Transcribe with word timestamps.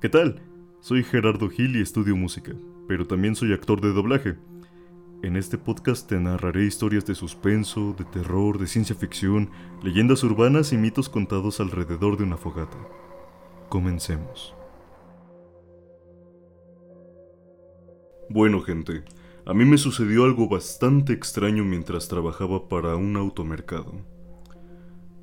¿Qué 0.00 0.08
tal? 0.08 0.40
Soy 0.80 1.04
Gerardo 1.04 1.50
Gil 1.50 1.76
y 1.76 1.82
estudio 1.82 2.16
música, 2.16 2.52
pero 2.88 3.06
también 3.06 3.36
soy 3.36 3.52
actor 3.52 3.82
de 3.82 3.92
doblaje. 3.92 4.38
En 5.22 5.36
este 5.36 5.58
podcast 5.58 6.08
te 6.08 6.18
narraré 6.18 6.64
historias 6.64 7.04
de 7.04 7.14
suspenso, 7.14 7.94
de 7.98 8.06
terror, 8.06 8.58
de 8.58 8.66
ciencia 8.66 8.96
ficción, 8.96 9.50
leyendas 9.82 10.24
urbanas 10.24 10.72
y 10.72 10.78
mitos 10.78 11.10
contados 11.10 11.60
alrededor 11.60 12.16
de 12.16 12.24
una 12.24 12.38
fogata. 12.38 12.78
Comencemos. 13.68 14.54
Bueno 18.30 18.62
gente, 18.62 19.04
a 19.44 19.52
mí 19.52 19.66
me 19.66 19.76
sucedió 19.76 20.24
algo 20.24 20.48
bastante 20.48 21.12
extraño 21.12 21.62
mientras 21.62 22.08
trabajaba 22.08 22.70
para 22.70 22.96
un 22.96 23.18
automercado. 23.18 23.92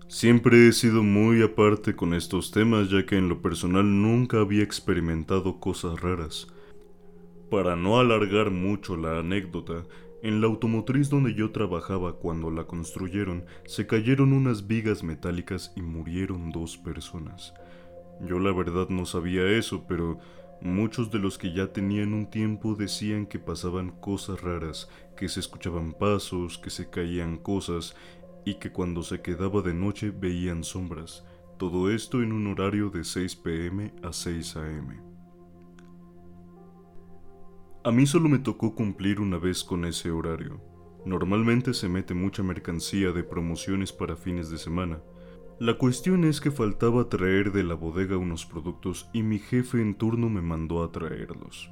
Siempre 0.09 0.69
he 0.69 0.71
sido 0.71 1.03
muy 1.03 1.43
aparte 1.43 1.93
con 1.93 2.13
estos 2.13 2.51
temas 2.51 2.89
ya 2.89 3.05
que 3.05 3.17
en 3.17 3.27
lo 3.27 3.41
personal 3.41 3.83
nunca 4.01 4.39
había 4.39 4.63
experimentado 4.63 5.59
cosas 5.59 5.99
raras. 5.99 6.47
Para 7.51 7.75
no 7.75 7.99
alargar 7.99 8.49
mucho 8.49 8.95
la 8.95 9.19
anécdota, 9.19 9.83
en 10.23 10.39
la 10.39 10.47
automotriz 10.47 11.09
donde 11.09 11.33
yo 11.33 11.51
trabajaba 11.51 12.13
cuando 12.13 12.49
la 12.51 12.63
construyeron 12.63 13.45
se 13.65 13.85
cayeron 13.85 14.31
unas 14.31 14.65
vigas 14.65 15.03
metálicas 15.03 15.73
y 15.75 15.81
murieron 15.81 16.51
dos 16.51 16.77
personas. 16.77 17.53
Yo 18.21 18.39
la 18.39 18.53
verdad 18.53 18.87
no 18.87 19.05
sabía 19.05 19.45
eso, 19.57 19.85
pero 19.89 20.19
muchos 20.61 21.11
de 21.11 21.19
los 21.19 21.37
que 21.37 21.53
ya 21.53 21.73
tenían 21.73 22.13
un 22.13 22.27
tiempo 22.29 22.75
decían 22.75 23.25
que 23.25 23.39
pasaban 23.39 23.91
cosas 23.91 24.41
raras, 24.41 24.89
que 25.17 25.27
se 25.27 25.41
escuchaban 25.41 25.91
pasos, 25.91 26.57
que 26.57 26.69
se 26.69 26.89
caían 26.89 27.35
cosas 27.37 27.93
y 28.47 28.55
que 28.55 28.71
cuando 28.71 29.03
se 29.03 29.21
quedaba 29.21 29.61
de 29.61 29.73
noche 29.73 30.09
veían 30.09 30.63
sombras, 30.63 31.25
todo 31.59 31.91
esto 31.91 32.23
en 32.23 32.31
un 32.31 32.47
horario 32.47 32.89
de 32.89 33.03
6 33.03 33.35
pm 33.35 33.93
a 34.03 34.13
6 34.13 34.55
am. 34.55 35.01
A 37.83 37.91
mí 37.91 38.07
solo 38.07 38.29
me 38.29 38.39
tocó 38.39 38.73
cumplir 38.73 39.19
una 39.19 39.37
vez 39.37 39.65
con 39.65 39.83
ese 39.83 40.11
horario. 40.11 40.61
Normalmente 41.05 41.73
se 41.73 41.89
mete 41.89 42.13
mucha 42.13 42.41
mercancía 42.41 43.11
de 43.11 43.21
promociones 43.21 43.91
para 43.91 44.15
fines 44.15 44.49
de 44.49 44.57
semana. 44.57 45.01
La 45.59 45.77
cuestión 45.77 46.23
es 46.23 46.39
que 46.39 46.49
faltaba 46.49 47.09
traer 47.09 47.51
de 47.51 47.63
la 47.63 47.73
bodega 47.73 48.15
unos 48.15 48.45
productos 48.45 49.09
y 49.11 49.23
mi 49.23 49.39
jefe 49.39 49.81
en 49.81 49.93
turno 49.93 50.29
me 50.29 50.41
mandó 50.41 50.85
a 50.85 50.93
traerlos. 50.93 51.69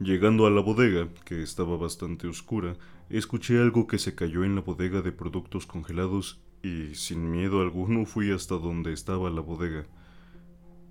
Llegando 0.00 0.46
a 0.46 0.50
la 0.50 0.60
bodega, 0.60 1.08
que 1.24 1.42
estaba 1.42 1.78
bastante 1.78 2.28
oscura, 2.28 2.76
escuché 3.08 3.60
algo 3.60 3.86
que 3.86 3.98
se 3.98 4.14
cayó 4.14 4.44
en 4.44 4.54
la 4.54 4.60
bodega 4.60 5.02
de 5.02 5.12
productos 5.12 5.66
congelados 5.66 6.40
y 6.62 6.94
sin 6.94 7.30
miedo 7.30 7.60
alguno 7.60 8.04
fui 8.04 8.30
hasta 8.32 8.56
donde 8.56 8.92
estaba 8.92 9.30
la 9.30 9.40
bodega. 9.40 9.86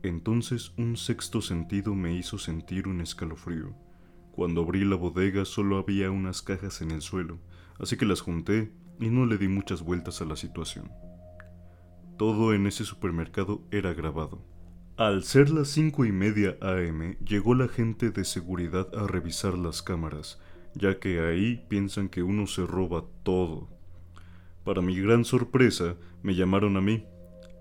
Entonces 0.03 0.71
un 0.77 0.97
sexto 0.97 1.41
sentido 1.41 1.95
me 1.95 2.13
hizo 2.15 2.37
sentir 2.37 2.87
un 2.87 3.01
escalofrío. 3.01 3.75
Cuando 4.31 4.61
abrí 4.61 4.85
la 4.85 4.95
bodega 4.95 5.45
solo 5.45 5.77
había 5.77 6.11
unas 6.11 6.41
cajas 6.41 6.81
en 6.81 6.91
el 6.91 7.01
suelo, 7.01 7.39
así 7.79 7.97
que 7.97 8.05
las 8.05 8.21
junté 8.21 8.71
y 8.99 9.09
no 9.09 9.25
le 9.25 9.37
di 9.37 9.47
muchas 9.47 9.81
vueltas 9.81 10.21
a 10.21 10.25
la 10.25 10.35
situación. 10.35 10.91
Todo 12.17 12.53
en 12.53 12.67
ese 12.67 12.85
supermercado 12.85 13.61
era 13.71 13.93
grabado. 13.93 14.41
Al 14.97 15.23
ser 15.23 15.49
las 15.49 15.67
cinco 15.67 16.05
y 16.05 16.13
media 16.13 16.57
AM, 16.61 17.17
llegó 17.25 17.53
la 17.53 17.67
gente 17.67 18.11
de 18.11 18.23
seguridad 18.23 18.87
a 18.95 19.07
revisar 19.07 19.57
las 19.57 19.81
cámaras, 19.81 20.39
ya 20.75 20.99
que 20.99 21.19
ahí 21.21 21.65
piensan 21.67 22.09
que 22.09 22.21
uno 22.21 22.47
se 22.47 22.65
roba 22.65 23.03
todo. 23.23 23.67
Para 24.63 24.81
mi 24.81 24.99
gran 24.99 25.25
sorpresa, 25.25 25.95
me 26.21 26.35
llamaron 26.35 26.77
a 26.77 26.81
mí, 26.81 27.05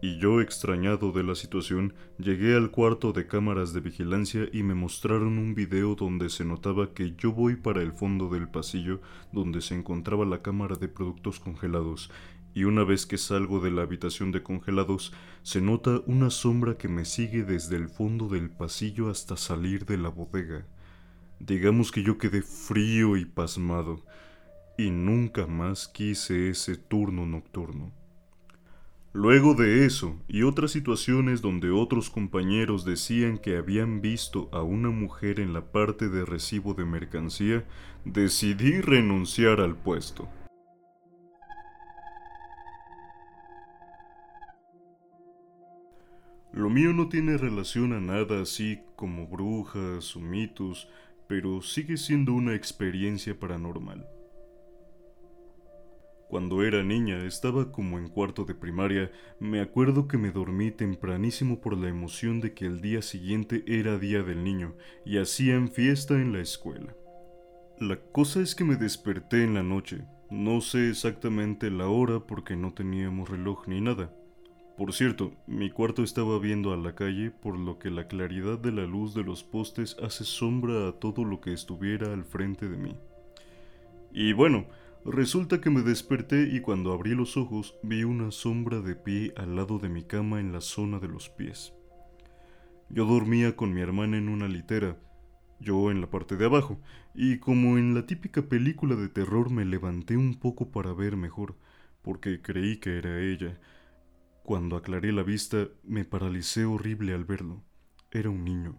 y 0.02 0.18
yo, 0.18 0.42
extrañado 0.42 1.12
de 1.12 1.22
la 1.22 1.34
situación, 1.34 1.94
llegué 2.18 2.54
al 2.54 2.70
cuarto 2.70 3.14
de 3.14 3.26
cámaras 3.26 3.72
de 3.72 3.80
vigilancia 3.80 4.46
y 4.52 4.62
me 4.62 4.74
mostraron 4.74 5.38
un 5.38 5.54
video 5.54 5.94
donde 5.94 6.28
se 6.28 6.44
notaba 6.44 6.92
que 6.92 7.14
yo 7.16 7.32
voy 7.32 7.56
para 7.56 7.80
el 7.80 7.92
fondo 7.92 8.28
del 8.28 8.48
pasillo 8.48 9.00
donde 9.32 9.62
se 9.62 9.74
encontraba 9.74 10.26
la 10.26 10.42
cámara 10.42 10.76
de 10.76 10.88
productos 10.88 11.40
congelados 11.40 12.10
y 12.54 12.64
una 12.64 12.84
vez 12.84 13.04
que 13.04 13.18
salgo 13.18 13.60
de 13.60 13.72
la 13.72 13.82
habitación 13.82 14.30
de 14.30 14.42
congelados, 14.42 15.12
se 15.42 15.60
nota 15.60 16.02
una 16.06 16.30
sombra 16.30 16.78
que 16.78 16.88
me 16.88 17.04
sigue 17.04 17.42
desde 17.42 17.76
el 17.76 17.88
fondo 17.88 18.28
del 18.28 18.48
pasillo 18.48 19.10
hasta 19.10 19.36
salir 19.36 19.84
de 19.86 19.98
la 19.98 20.08
bodega. 20.08 20.64
Digamos 21.40 21.92
que 21.92 22.02
yo 22.02 22.18
quedé 22.18 22.42
frío 22.42 23.16
y 23.16 23.24
pasmado, 23.24 24.04
y 24.76 24.90
nunca 24.90 25.46
más 25.46 25.88
quise 25.88 26.50
ese 26.50 26.76
turno 26.76 27.26
nocturno. 27.26 27.92
Luego 29.12 29.54
de 29.54 29.86
eso 29.86 30.16
y 30.26 30.42
otras 30.42 30.72
situaciones 30.72 31.40
donde 31.40 31.70
otros 31.70 32.10
compañeros 32.10 32.84
decían 32.84 33.38
que 33.38 33.56
habían 33.56 34.00
visto 34.00 34.48
a 34.52 34.62
una 34.62 34.90
mujer 34.90 35.38
en 35.38 35.52
la 35.52 35.70
parte 35.70 36.08
de 36.08 36.24
recibo 36.24 36.74
de 36.74 36.84
mercancía, 36.84 37.64
decidí 38.04 38.80
renunciar 38.80 39.60
al 39.60 39.76
puesto. 39.76 40.28
Lo 46.52 46.68
mío 46.68 46.92
no 46.92 47.08
tiene 47.08 47.36
relación 47.36 47.92
a 47.92 48.00
nada 48.00 48.42
así 48.42 48.80
como 48.96 49.28
brujas 49.28 50.16
o 50.16 50.20
mitos, 50.20 50.88
pero 51.28 51.62
sigue 51.62 51.96
siendo 51.96 52.34
una 52.34 52.54
experiencia 52.54 53.38
paranormal. 53.38 54.06
Cuando 56.28 56.64
era 56.64 56.82
niña, 56.82 57.24
estaba 57.26 57.70
como 57.70 57.98
en 57.98 58.08
cuarto 58.08 58.44
de 58.44 58.54
primaria, 58.54 59.12
me 59.38 59.60
acuerdo 59.60 60.08
que 60.08 60.18
me 60.18 60.32
dormí 60.32 60.70
tempranísimo 60.70 61.60
por 61.60 61.76
la 61.76 61.88
emoción 61.88 62.40
de 62.40 62.54
que 62.54 62.66
el 62.66 62.80
día 62.80 63.02
siguiente 63.02 63.62
era 63.66 63.98
Día 63.98 64.22
del 64.22 64.42
Niño 64.42 64.74
y 65.04 65.18
hacían 65.18 65.68
fiesta 65.68 66.14
en 66.14 66.32
la 66.32 66.40
escuela. 66.40 66.96
La 67.78 68.00
cosa 68.00 68.40
es 68.40 68.54
que 68.54 68.64
me 68.64 68.76
desperté 68.76 69.44
en 69.44 69.54
la 69.54 69.62
noche, 69.62 70.04
no 70.30 70.60
sé 70.60 70.90
exactamente 70.90 71.70
la 71.70 71.88
hora 71.88 72.20
porque 72.20 72.56
no 72.56 72.72
teníamos 72.74 73.28
reloj 73.28 73.68
ni 73.68 73.80
nada. 73.80 74.12
Por 74.76 74.92
cierto, 74.92 75.32
mi 75.46 75.70
cuarto 75.70 76.02
estaba 76.02 76.36
viendo 76.40 76.72
a 76.72 76.76
la 76.76 76.96
calle, 76.96 77.30
por 77.30 77.56
lo 77.56 77.78
que 77.78 77.90
la 77.90 78.08
claridad 78.08 78.58
de 78.58 78.72
la 78.72 78.84
luz 78.86 79.14
de 79.14 79.22
los 79.22 79.44
postes 79.44 79.96
hace 80.02 80.24
sombra 80.24 80.88
a 80.88 80.92
todo 80.92 81.24
lo 81.24 81.40
que 81.40 81.52
estuviera 81.52 82.12
al 82.12 82.24
frente 82.24 82.68
de 82.68 82.76
mí. 82.76 82.96
Y 84.12 84.32
bueno, 84.32 84.66
resulta 85.04 85.60
que 85.60 85.70
me 85.70 85.82
desperté 85.82 86.48
y 86.52 86.60
cuando 86.60 86.92
abrí 86.92 87.14
los 87.14 87.36
ojos 87.36 87.76
vi 87.84 88.02
una 88.02 88.32
sombra 88.32 88.80
de 88.80 88.96
pie 88.96 89.32
al 89.36 89.54
lado 89.54 89.78
de 89.78 89.88
mi 89.88 90.02
cama 90.02 90.40
en 90.40 90.52
la 90.52 90.60
zona 90.60 90.98
de 90.98 91.06
los 91.06 91.28
pies. 91.28 91.72
Yo 92.90 93.04
dormía 93.04 93.54
con 93.54 93.72
mi 93.72 93.80
hermana 93.80 94.18
en 94.18 94.28
una 94.28 94.48
litera, 94.48 94.98
yo 95.60 95.92
en 95.92 96.00
la 96.00 96.10
parte 96.10 96.36
de 96.36 96.46
abajo, 96.46 96.80
y 97.14 97.38
como 97.38 97.78
en 97.78 97.94
la 97.94 98.06
típica 98.06 98.42
película 98.42 98.96
de 98.96 99.08
terror 99.08 99.50
me 99.50 99.64
levanté 99.64 100.16
un 100.16 100.34
poco 100.34 100.72
para 100.72 100.92
ver 100.92 101.16
mejor, 101.16 101.54
porque 102.02 102.42
creí 102.42 102.78
que 102.78 102.98
era 102.98 103.20
ella, 103.20 103.56
cuando 104.44 104.76
aclaré 104.76 105.10
la 105.10 105.22
vista, 105.22 105.68
me 105.84 106.04
paralicé 106.04 106.66
horrible 106.66 107.14
al 107.14 107.24
verlo. 107.24 107.64
Era 108.10 108.28
un 108.28 108.44
niño. 108.44 108.76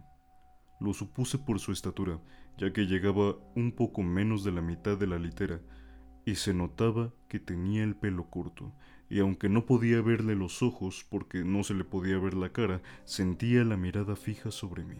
Lo 0.78 0.94
supuse 0.94 1.38
por 1.38 1.58
su 1.58 1.72
estatura, 1.72 2.20
ya 2.56 2.72
que 2.72 2.86
llegaba 2.86 3.34
un 3.56 3.72
poco 3.72 4.04
menos 4.04 4.44
de 4.44 4.52
la 4.52 4.62
mitad 4.62 4.96
de 4.96 5.08
la 5.08 5.18
litera, 5.18 5.60
y 6.24 6.36
se 6.36 6.54
notaba 6.54 7.12
que 7.28 7.40
tenía 7.40 7.82
el 7.82 7.96
pelo 7.96 8.30
corto, 8.30 8.72
y 9.10 9.18
aunque 9.18 9.48
no 9.48 9.66
podía 9.66 10.00
verle 10.02 10.36
los 10.36 10.62
ojos 10.62 11.04
porque 11.10 11.42
no 11.42 11.64
se 11.64 11.74
le 11.74 11.82
podía 11.82 12.16
ver 12.20 12.34
la 12.34 12.52
cara, 12.52 12.80
sentía 13.04 13.64
la 13.64 13.76
mirada 13.76 14.14
fija 14.14 14.52
sobre 14.52 14.84
mí. 14.84 14.98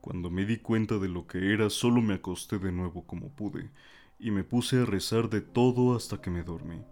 Cuando 0.00 0.30
me 0.30 0.46
di 0.46 0.56
cuenta 0.56 0.96
de 0.96 1.08
lo 1.08 1.26
que 1.26 1.52
era, 1.52 1.68
solo 1.68 2.00
me 2.00 2.14
acosté 2.14 2.58
de 2.58 2.72
nuevo 2.72 3.06
como 3.06 3.28
pude, 3.28 3.70
y 4.18 4.30
me 4.30 4.42
puse 4.42 4.80
a 4.80 4.86
rezar 4.86 5.28
de 5.28 5.42
todo 5.42 5.94
hasta 5.94 6.22
que 6.22 6.30
me 6.30 6.44
dormí. 6.44 6.82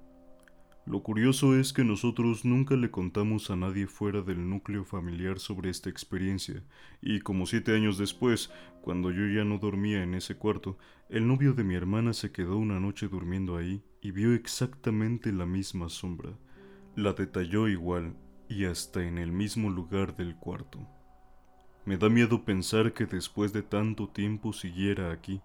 Lo 0.89 1.03
curioso 1.03 1.55
es 1.55 1.75
que 1.75 1.85
nosotros 1.85 2.47
nunca 2.47 2.75
le 2.75 2.91
contamos 2.91 3.51
a 3.51 3.57
nadie 3.57 3.87
fuera 3.87 4.23
del 4.23 4.49
núcleo 4.49 4.87
familiar 4.87 5.39
sobre 5.39 5.69
esta 5.69 5.91
experiencia, 5.91 6.65
y 7.03 7.21
como 7.21 7.45
siete 7.45 7.75
años 7.75 7.99
después, 7.99 8.51
cuando 8.81 9.11
yo 9.11 9.27
ya 9.27 9.45
no 9.45 9.59
dormía 9.59 10.03
en 10.03 10.15
ese 10.15 10.37
cuarto, 10.37 10.79
el 11.11 11.29
novio 11.29 11.53
de 11.53 11.63
mi 11.63 11.75
hermana 11.75 12.15
se 12.15 12.33
quedó 12.33 12.57
una 12.57 12.81
noche 12.81 13.07
durmiendo 13.07 13.59
ahí 13.59 13.83
y 14.01 14.13
vio 14.13 14.33
exactamente 14.33 15.31
la 15.31 15.45
misma 15.45 15.91
sombra. 15.91 16.31
La 16.97 17.13
detalló 17.13 17.69
igual 17.69 18.17
y 18.49 18.65
hasta 18.65 19.05
en 19.05 19.19
el 19.19 19.31
mismo 19.31 19.69
lugar 19.69 20.17
del 20.17 20.37
cuarto. 20.37 20.89
Me 21.85 21.99
da 21.99 22.09
miedo 22.09 22.47
pensar 22.47 22.95
que 22.95 23.05
después 23.05 23.53
de 23.53 23.63
tanto 23.63 24.09
tiempo 24.09 24.55
siguiera 24.55 25.13
aquí. 25.13 25.43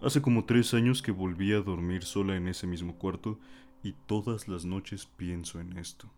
Hace 0.00 0.22
como 0.22 0.46
tres 0.46 0.72
años 0.72 1.02
que 1.02 1.12
volví 1.12 1.52
a 1.52 1.60
dormir 1.60 2.04
sola 2.04 2.36
en 2.36 2.48
ese 2.48 2.66
mismo 2.66 2.96
cuarto 2.96 3.38
y 3.82 3.94
todas 4.06 4.48
las 4.48 4.64
noches 4.64 5.06
pienso 5.06 5.60
en 5.60 5.76
esto. 5.76 6.10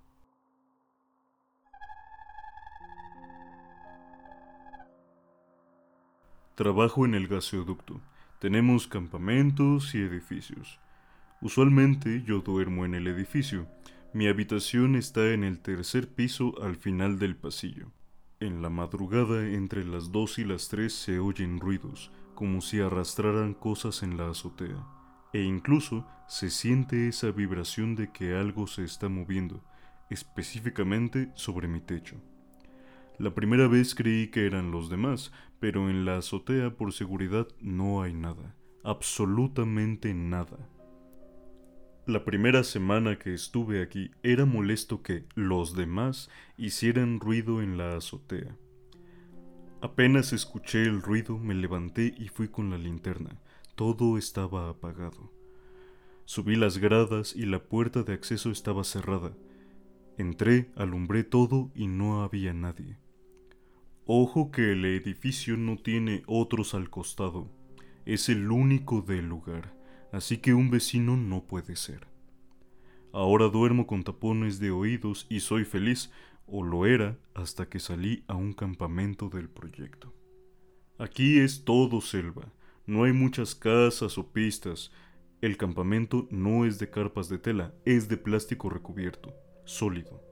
Trabajo 6.55 7.05
en 7.05 7.14
el 7.14 7.26
gasoducto. 7.26 8.00
Tenemos 8.38 8.87
campamentos 8.87 9.94
y 9.94 9.99
edificios. 9.99 10.78
Usualmente 11.40 12.22
yo 12.25 12.40
duermo 12.40 12.84
en 12.84 12.94
el 12.94 13.08
edificio. 13.08 13.67
Mi 14.12 14.28
habitación 14.28 14.94
está 14.94 15.32
en 15.32 15.43
el 15.43 15.58
tercer 15.58 16.08
piso 16.08 16.55
al 16.62 16.76
final 16.76 17.19
del 17.19 17.34
pasillo. 17.34 17.90
En 18.38 18.62
la 18.62 18.70
madrugada 18.70 19.49
entre 19.49 19.84
las 19.84 20.12
dos 20.12 20.38
y 20.38 20.44
las 20.44 20.69
tres 20.69 20.93
se 20.93 21.19
oyen 21.19 21.58
ruidos, 21.58 22.12
como 22.34 22.60
si 22.60 22.81
arrastraran 22.81 23.55
cosas 23.55 24.02
en 24.02 24.17
la 24.17 24.31
azotea, 24.31 24.87
e 25.34 25.42
incluso 25.42 26.06
se 26.28 26.48
siente 26.48 27.08
esa 27.08 27.32
vibración 27.32 27.96
de 27.96 28.12
que 28.12 28.36
algo 28.36 28.69
se 28.69 28.84
está 28.84 29.08
moviendo, 29.08 29.64
específicamente 30.08 31.32
sobre 31.34 31.66
mi 31.66 31.81
techo. 31.81 32.16
La 33.19 33.34
primera 33.34 33.66
vez 33.66 33.96
creí 33.96 34.28
que 34.28 34.46
eran 34.46 34.70
los 34.70 34.88
demás, 34.88 35.32
pero 35.58 35.90
en 35.90 36.04
la 36.04 36.19
azotea 36.19 36.76
por 36.76 36.92
seguridad 36.92 37.48
no 37.60 38.00
hay 38.00 38.14
nada, 38.14 38.54
absolutamente 38.84 40.14
nada. 40.14 40.70
La 42.06 42.25
primera 42.25 42.62
semana 42.62 43.19
que 43.19 43.34
estuve 43.34 43.82
aquí 43.82 44.12
era 44.22 44.44
molesto 44.44 45.02
que 45.02 45.25
los 45.34 45.75
demás 45.75 46.31
hicieran 46.56 47.19
ruido 47.19 47.60
en 47.60 47.76
la 47.76 47.96
azotea. 47.96 48.56
Apenas 49.81 50.32
escuché 50.32 50.84
el 50.84 51.02
ruido, 51.02 51.38
me 51.38 51.54
levanté 51.54 52.14
y 52.16 52.28
fui 52.28 52.46
con 52.48 52.70
la 52.70 52.78
linterna. 52.78 53.40
Todo 53.74 54.18
estaba 54.18 54.68
apagado. 54.68 55.32
Subí 56.26 56.54
las 56.54 56.78
gradas 56.78 57.34
y 57.34 57.44
la 57.44 57.64
puerta 57.64 58.04
de 58.04 58.12
acceso 58.12 58.52
estaba 58.52 58.84
cerrada. 58.84 59.36
Entré, 60.16 60.70
alumbré 60.76 61.24
todo 61.24 61.72
y 61.74 61.88
no 61.88 62.22
había 62.22 62.54
nadie. 62.54 62.98
Ojo 64.06 64.52
que 64.52 64.72
el 64.72 64.84
edificio 64.84 65.56
no 65.56 65.76
tiene 65.76 66.22
otros 66.26 66.74
al 66.74 66.88
costado. 66.88 67.50
Es 68.06 68.28
el 68.28 68.50
único 68.52 69.02
del 69.02 69.26
lugar, 69.28 69.74
así 70.12 70.38
que 70.38 70.54
un 70.54 70.70
vecino 70.70 71.16
no 71.16 71.42
puede 71.42 71.74
ser. 71.74 72.06
Ahora 73.12 73.48
duermo 73.48 73.88
con 73.88 74.04
tapones 74.04 74.60
de 74.60 74.70
oídos 74.70 75.26
y 75.28 75.40
soy 75.40 75.64
feliz, 75.64 76.12
o 76.46 76.62
lo 76.62 76.86
era 76.86 77.18
hasta 77.34 77.68
que 77.68 77.80
salí 77.80 78.22
a 78.28 78.34
un 78.34 78.52
campamento 78.52 79.30
del 79.30 79.48
proyecto. 79.48 80.12
Aquí 80.98 81.40
es 81.40 81.64
todo 81.64 82.00
selva, 82.00 82.52
no 82.86 83.04
hay 83.04 83.12
muchas 83.12 83.54
casas 83.54 84.19
o 84.19 84.32
pistas. 84.32 84.92
El 85.40 85.56
campamento 85.56 86.28
no 86.31 86.66
es 86.66 86.78
de 86.78 86.90
carpas 86.90 87.28
de 87.28 87.38
tela, 87.38 87.75
es 87.84 88.08
de 88.08 88.16
plástico 88.16 88.69
recubierto, 88.69 89.34
sólido. 89.64 90.22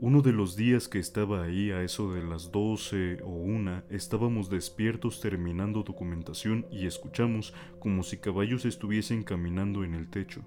Uno 0.00 0.22
de 0.22 0.32
los 0.32 0.54
días 0.54 0.88
que 0.88 0.98
estaba 0.98 1.42
ahí 1.42 1.70
a 1.70 1.82
eso 1.82 2.12
de 2.12 2.22
las 2.22 2.52
doce 2.52 3.18
o 3.22 3.30
una, 3.30 3.84
estábamos 3.90 4.48
despiertos 4.48 5.20
terminando 5.20 5.82
documentación 5.82 6.66
y 6.70 6.86
escuchamos 6.86 7.52
como 7.80 8.02
si 8.02 8.18
caballos 8.18 8.64
estuviesen 8.64 9.24
caminando 9.24 9.84
en 9.84 9.94
el 9.94 10.08
techo. 10.08 10.44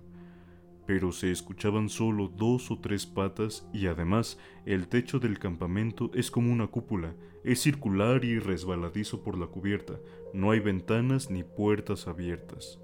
Pero 0.91 1.13
se 1.13 1.31
escuchaban 1.31 1.88
solo 1.88 2.27
dos 2.27 2.69
o 2.69 2.79
tres 2.79 3.05
patas 3.05 3.65
y 3.71 3.88
además 3.88 4.38
el 4.65 4.89
techo 4.89 5.19
del 5.19 5.39
campamento 5.39 6.11
es 6.13 6.29
como 6.29 6.51
una 6.51 6.67
cúpula, 6.67 7.15
es 7.45 7.61
circular 7.61 8.25
y 8.25 8.39
resbaladizo 8.39 9.23
por 9.23 9.38
la 9.38 9.47
cubierta, 9.47 9.93
no 10.33 10.51
hay 10.51 10.59
ventanas 10.59 11.29
ni 11.29 11.45
puertas 11.45 12.09
abiertas. 12.09 12.77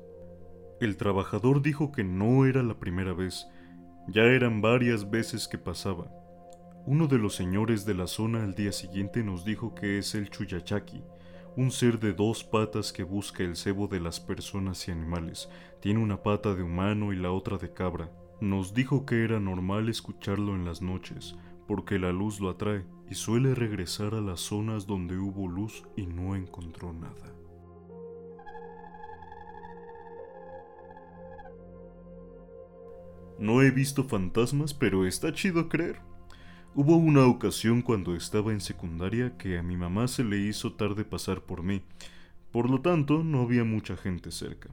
El 0.80 0.96
trabajador 0.96 1.62
dijo 1.62 1.92
que 1.92 2.06
no 2.06 2.46
era 2.46 2.64
la 2.64 2.80
primera 2.80 3.12
vez, 3.12 3.46
ya 4.08 4.24
eran 4.24 4.62
varias 4.62 5.10
veces 5.10 5.50
que 5.50 5.58
pasaba, 5.58 6.10
uno 6.86 7.08
de 7.08 7.18
los 7.18 7.36
señores 7.36 7.84
de 7.84 7.94
la 7.94 8.08
zona 8.08 8.46
al 8.46 8.56
día 8.56 8.72
siguiente 8.72 9.22
nos 9.22 9.44
dijo 9.44 9.76
que 9.76 9.98
es 9.98 10.16
el 10.16 10.30
Chuyachaki, 10.30 11.04
un 11.58 11.72
ser 11.72 12.00
de 12.00 12.14
dos 12.14 12.44
patas 12.44 12.94
que 12.94 13.02
busca 13.02 13.42
el 13.42 13.56
cebo 13.56 13.88
de 13.88 14.00
las 14.00 14.20
personas 14.20 14.88
y 14.88 14.92
animales. 14.92 15.50
Tiene 15.82 16.00
una 16.00 16.22
pata 16.22 16.54
de 16.54 16.62
humano 16.62 17.12
y 17.14 17.16
la 17.16 17.32
otra 17.32 17.58
de 17.58 17.74
cabra. 17.74 18.12
Nos 18.40 18.76
dijo 18.76 19.08
que 19.08 19.24
era 19.24 19.40
normal 19.40 19.90
escucharlo 19.90 20.54
en 20.54 20.66
las 20.66 20.84
noches, 20.84 21.36
porque 21.68 21.98
la 21.98 22.12
luz 22.12 22.40
lo 22.40 22.52
atrae 22.52 22.86
y 23.10 23.16
suele 23.16 23.56
regresar 23.56 24.14
a 24.14 24.22
las 24.22 24.40
zonas 24.40 24.86
donde 24.86 25.18
hubo 25.18 25.48
luz 25.48 25.84
y 25.96 26.06
no 26.06 26.36
encontró 26.36 26.94
nada. 26.94 27.34
No 33.40 33.64
he 33.64 33.72
visto 33.72 34.04
fantasmas, 34.04 34.76
pero 34.76 35.08
está 35.08 35.34
chido 35.34 35.70
creer. 35.70 36.07
Hubo 36.80 36.96
una 36.96 37.26
ocasión 37.26 37.82
cuando 37.82 38.16
estaba 38.16 38.52
en 38.52 38.62
secundaria 38.62 39.36
que 39.36 39.58
a 39.58 39.64
mi 39.64 39.76
mamá 39.76 40.08
se 40.08 40.24
le 40.24 40.38
hizo 40.38 40.74
tarde 40.74 41.04
pasar 41.06 41.42
por 41.42 41.64
mí, 41.64 41.82
por 42.52 42.70
lo 42.70 42.82
tanto 42.82 43.24
no 43.24 43.42
había 43.42 43.64
mucha 43.64 43.98
gente 43.98 44.30
cerca. 44.30 44.70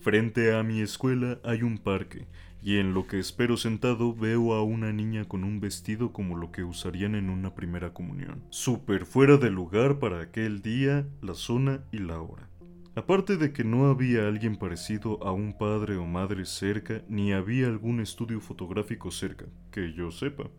Frente 0.00 0.54
a 0.54 0.62
mi 0.62 0.82
escuela 0.82 1.38
hay 1.42 1.62
un 1.62 1.78
parque, 1.78 2.26
y 2.62 2.76
en 2.76 2.92
lo 2.92 3.06
que 3.06 3.18
espero 3.18 3.56
sentado 3.56 4.14
veo 4.14 4.52
a 4.52 4.62
una 4.62 4.92
niña 4.92 5.24
con 5.24 5.42
un 5.42 5.58
vestido 5.58 6.12
como 6.12 6.36
lo 6.36 6.52
que 6.52 6.64
usarían 6.64 7.14
en 7.14 7.30
una 7.30 7.54
primera 7.54 7.94
comunión. 7.94 8.44
Súper 8.50 9.06
fuera 9.06 9.38
de 9.38 9.48
lugar 9.48 9.98
para 9.98 10.20
aquel 10.20 10.60
día, 10.60 11.08
la 11.22 11.32
zona 11.32 11.82
y 11.92 11.98
la 12.00 12.20
hora. 12.20 12.50
Aparte 12.94 13.38
de 13.38 13.54
que 13.54 13.64
no 13.64 13.86
había 13.86 14.28
alguien 14.28 14.56
parecido 14.56 15.18
a 15.24 15.32
un 15.32 15.56
padre 15.56 15.96
o 15.96 16.04
madre 16.04 16.44
cerca, 16.44 17.00
ni 17.08 17.32
había 17.32 17.68
algún 17.68 18.00
estudio 18.00 18.38
fotográfico 18.42 19.10
cerca, 19.10 19.46
que 19.70 19.94
yo 19.94 20.10
sepa. 20.10 20.50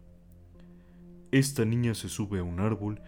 Esta 1.36 1.66
niña 1.66 1.96
se 1.96 2.08
sube 2.08 2.40
a 2.40 2.44
un 2.44 2.62
árbol 2.62 3.02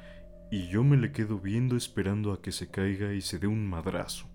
y 0.52 0.68
yo 0.68 0.84
me 0.84 0.98
le 0.98 1.14
quedo 1.14 1.40
viendo 1.40 1.78
esperando 1.78 2.34
a 2.34 2.42
que 2.42 2.52
se 2.52 2.70
caiga 2.70 3.14
y 3.14 3.22
se 3.22 3.40
dé 3.40 3.48
un 3.48 3.66
madrazo. 3.66 4.28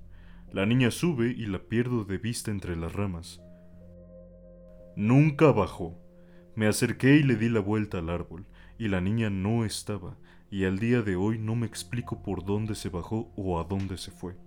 La 0.50 0.64
niña 0.64 0.90
sube 0.90 1.34
y 1.36 1.44
la 1.44 1.58
pierdo 1.58 2.06
de 2.06 2.16
vista 2.16 2.50
entre 2.50 2.74
las 2.74 2.94
ramas. 2.94 3.42
Nunca 4.96 5.52
bajó. 5.52 6.00
Me 6.54 6.68
acerqué 6.68 7.16
y 7.16 7.22
le 7.22 7.36
di 7.36 7.50
la 7.50 7.60
vuelta 7.60 7.98
al 7.98 8.08
árbol, 8.08 8.46
y 8.78 8.88
la 8.88 9.02
niña 9.02 9.28
no 9.28 9.62
estaba, 9.62 10.16
y 10.50 10.64
al 10.64 10.78
día 10.78 11.02
de 11.02 11.16
hoy 11.16 11.38
no 11.38 11.54
me 11.54 11.66
explico 11.66 12.22
por 12.22 12.46
dónde 12.46 12.74
se 12.76 12.88
bajó 12.88 13.30
o 13.36 13.60
a 13.60 13.64
dónde 13.64 13.98
se 13.98 14.10
fue. 14.10 14.38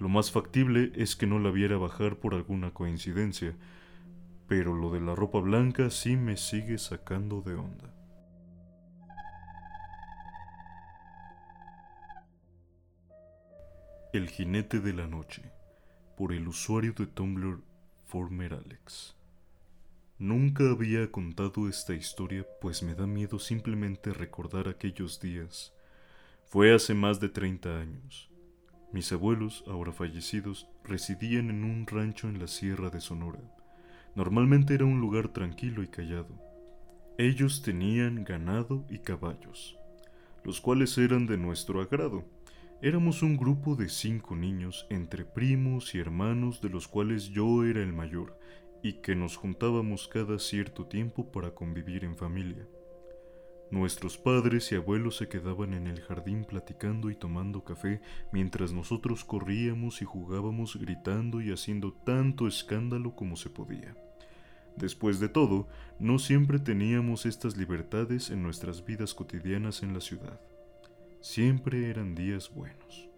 Lo 0.00 0.08
más 0.08 0.32
factible 0.32 0.90
es 0.96 1.14
que 1.14 1.28
no 1.28 1.38
la 1.38 1.52
viera 1.52 1.76
bajar 1.76 2.16
por 2.16 2.34
alguna 2.34 2.72
coincidencia, 2.72 3.54
pero 4.48 4.74
lo 4.74 4.90
de 4.90 5.00
la 5.00 5.14
ropa 5.14 5.38
blanca 5.38 5.90
sí 5.90 6.16
me 6.16 6.36
sigue 6.36 6.78
sacando 6.78 7.40
de 7.40 7.54
onda. 7.54 7.97
El 14.10 14.30
jinete 14.30 14.80
de 14.80 14.94
la 14.94 15.06
noche, 15.06 15.42
por 16.16 16.32
el 16.32 16.48
usuario 16.48 16.94
de 16.94 17.06
Tumblr 17.06 17.60
Former 18.06 18.54
Alex. 18.54 19.14
Nunca 20.18 20.64
había 20.70 21.12
contado 21.12 21.68
esta 21.68 21.92
historia, 21.92 22.46
pues 22.62 22.82
me 22.82 22.94
da 22.94 23.06
miedo 23.06 23.38
simplemente 23.38 24.14
recordar 24.14 24.66
aquellos 24.66 25.20
días. 25.20 25.74
Fue 26.46 26.72
hace 26.72 26.94
más 26.94 27.20
de 27.20 27.28
30 27.28 27.80
años. 27.80 28.30
Mis 28.94 29.12
abuelos, 29.12 29.62
ahora 29.66 29.92
fallecidos, 29.92 30.70
residían 30.84 31.50
en 31.50 31.62
un 31.62 31.86
rancho 31.86 32.30
en 32.30 32.38
la 32.38 32.48
sierra 32.48 32.88
de 32.88 33.02
Sonora. 33.02 33.42
Normalmente 34.14 34.72
era 34.72 34.86
un 34.86 35.02
lugar 35.02 35.28
tranquilo 35.28 35.82
y 35.82 35.88
callado. 35.88 36.34
Ellos 37.18 37.60
tenían 37.60 38.24
ganado 38.24 38.86
y 38.88 39.00
caballos, 39.00 39.76
los 40.44 40.62
cuales 40.62 40.96
eran 40.96 41.26
de 41.26 41.36
nuestro 41.36 41.82
agrado 41.82 42.37
Éramos 42.80 43.24
un 43.24 43.36
grupo 43.36 43.74
de 43.74 43.88
cinco 43.88 44.36
niños, 44.36 44.86
entre 44.88 45.24
primos 45.24 45.96
y 45.96 45.98
hermanos, 45.98 46.60
de 46.60 46.68
los 46.68 46.86
cuales 46.86 47.28
yo 47.30 47.64
era 47.64 47.82
el 47.82 47.92
mayor, 47.92 48.38
y 48.84 49.00
que 49.00 49.16
nos 49.16 49.36
juntábamos 49.36 50.06
cada 50.06 50.38
cierto 50.38 50.86
tiempo 50.86 51.32
para 51.32 51.50
convivir 51.50 52.04
en 52.04 52.16
familia. 52.16 52.68
Nuestros 53.72 54.16
padres 54.16 54.70
y 54.70 54.76
abuelos 54.76 55.16
se 55.16 55.28
quedaban 55.28 55.74
en 55.74 55.88
el 55.88 56.00
jardín 56.02 56.44
platicando 56.44 57.10
y 57.10 57.16
tomando 57.16 57.64
café 57.64 58.00
mientras 58.32 58.72
nosotros 58.72 59.24
corríamos 59.24 60.00
y 60.00 60.04
jugábamos 60.04 60.76
gritando 60.76 61.40
y 61.40 61.50
haciendo 61.50 61.92
tanto 61.92 62.46
escándalo 62.46 63.16
como 63.16 63.34
se 63.34 63.50
podía. 63.50 63.96
Después 64.76 65.18
de 65.18 65.28
todo, 65.28 65.66
no 65.98 66.20
siempre 66.20 66.60
teníamos 66.60 67.26
estas 67.26 67.56
libertades 67.56 68.30
en 68.30 68.44
nuestras 68.44 68.84
vidas 68.84 69.14
cotidianas 69.14 69.82
en 69.82 69.94
la 69.94 70.00
ciudad. 70.00 70.40
Siempre 71.20 71.90
eran 71.90 72.14
días 72.14 72.48
buenos. 72.54 73.08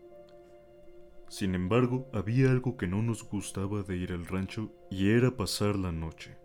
Sin 1.28 1.54
embargo, 1.54 2.09
había 2.14 2.50
algo 2.50 2.78
que 2.78 2.87
no 2.87 3.02
nos 3.02 3.23
gustaba 3.23 3.83
de 3.83 3.99
ir 3.99 4.12
al 4.12 4.25
rancho 4.25 4.73
y 4.90 5.11
era 5.11 5.37
pasar 5.37 5.76
la 5.76 5.92
noche. 5.92 6.38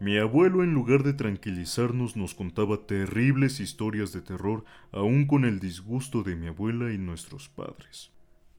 Mi 0.00 0.16
abuelo 0.16 0.64
en 0.64 0.72
lugar 0.72 1.02
de 1.02 1.12
tranquilizarnos 1.12 2.16
nos 2.16 2.34
contaba 2.34 2.86
terribles 2.86 3.60
historias 3.60 4.12
de 4.14 4.22
terror, 4.22 4.64
aún 4.92 5.26
con 5.26 5.44
el 5.44 5.60
disgusto 5.60 6.22
de 6.22 6.36
mi 6.36 6.46
abuela 6.46 6.90
y 6.92 6.96
nuestros 6.98 7.50
padres. 7.50 8.10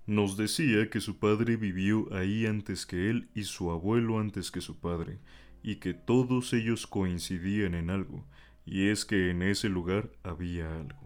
Nos 0.05 0.37
decía 0.37 0.91
que 0.91 1.01
su 1.01 1.17
padre 1.17 1.57
vivió 1.57 2.13
ahí 2.13 2.45
antes 2.45 2.85
que 2.85 3.09
él 3.09 3.27
y 3.33 3.43
su 3.43 3.71
abuelo 3.71 4.19
antes 4.19 4.51
que 4.51 4.61
su 4.61 4.79
padre, 4.79 5.17
y 5.63 5.77
que 5.77 5.95
todos 5.95 6.53
ellos 6.53 6.85
coincidían 6.85 7.73
en 7.73 7.89
algo, 7.89 8.23
y 8.67 8.89
es 8.89 9.03
que 9.03 9.31
en 9.31 9.41
ese 9.41 9.67
lugar 9.67 10.11
había 10.23 10.79
algo 10.79 11.04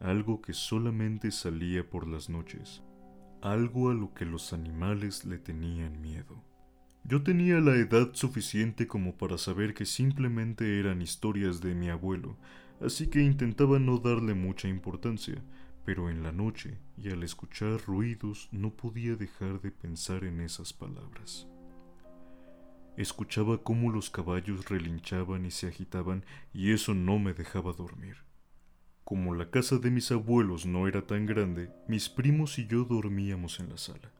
algo 0.00 0.40
que 0.42 0.52
solamente 0.52 1.30
salía 1.30 1.88
por 1.88 2.06
las 2.06 2.28
noches, 2.28 2.82
algo 3.42 3.90
a 3.90 3.94
lo 3.94 4.12
que 4.14 4.24
los 4.24 4.52
animales 4.52 5.24
le 5.24 5.38
tenían 5.38 6.00
miedo. 6.00 6.42
Yo 7.04 7.22
tenía 7.22 7.60
la 7.60 7.76
edad 7.76 8.10
suficiente 8.14 8.86
como 8.86 9.16
para 9.16 9.38
saber 9.38 9.74
que 9.74 9.86
simplemente 9.86 10.80
eran 10.80 11.02
historias 11.02 11.60
de 11.60 11.74
mi 11.74 11.88
abuelo, 11.88 12.36
así 12.80 13.06
que 13.06 13.22
intentaba 13.22 13.78
no 13.78 13.98
darle 13.98 14.34
mucha 14.34 14.68
importancia, 14.68 15.42
pero 15.84 16.10
en 16.10 16.24
la 16.24 16.32
noche 16.32 16.78
y 16.98 17.10
al 17.10 17.22
escuchar 17.22 17.80
ruidos 17.86 18.48
no 18.50 18.74
podía 18.74 19.14
dejar 19.14 19.60
de 19.60 19.70
pensar 19.70 20.24
en 20.24 20.40
esas 20.40 20.72
palabras. 20.72 21.46
Escuchaba 22.96 23.62
cómo 23.62 23.92
los 23.92 24.10
caballos 24.10 24.68
relinchaban 24.68 25.46
y 25.46 25.52
se 25.52 25.68
agitaban 25.68 26.24
y 26.52 26.72
eso 26.72 26.92
no 26.92 27.20
me 27.20 27.34
dejaba 27.34 27.72
dormir. 27.72 28.25
Como 29.06 29.36
la 29.36 29.50
casa 29.50 29.78
de 29.78 29.92
mis 29.92 30.10
abuelos 30.10 30.66
no 30.66 30.88
era 30.88 31.06
tan 31.06 31.26
grande, 31.26 31.70
mis 31.86 32.08
primos 32.08 32.58
y 32.58 32.66
yo 32.66 32.82
dormíamos 32.82 33.60
en 33.60 33.68
la 33.70 33.78
sala. 33.78 34.10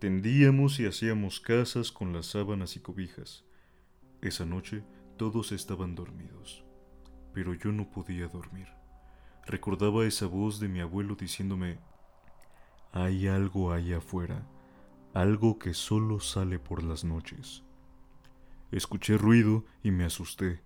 Tendíamos 0.00 0.78
y 0.80 0.84
hacíamos 0.84 1.40
casas 1.40 1.90
con 1.90 2.12
las 2.12 2.26
sábanas 2.26 2.76
y 2.76 2.80
cobijas. 2.80 3.42
Esa 4.20 4.44
noche 4.44 4.84
todos 5.16 5.50
estaban 5.50 5.94
dormidos, 5.94 6.62
pero 7.32 7.54
yo 7.54 7.72
no 7.72 7.90
podía 7.90 8.28
dormir. 8.28 8.68
Recordaba 9.46 10.04
esa 10.04 10.26
voz 10.26 10.60
de 10.60 10.68
mi 10.68 10.80
abuelo 10.80 11.14
diciéndome, 11.14 11.78
hay 12.92 13.28
algo 13.28 13.72
ahí 13.72 13.94
afuera, 13.94 14.46
algo 15.14 15.58
que 15.58 15.72
solo 15.72 16.20
sale 16.20 16.58
por 16.58 16.82
las 16.82 17.02
noches. 17.02 17.62
Escuché 18.72 19.16
ruido 19.16 19.64
y 19.82 19.90
me 19.90 20.04
asusté. 20.04 20.60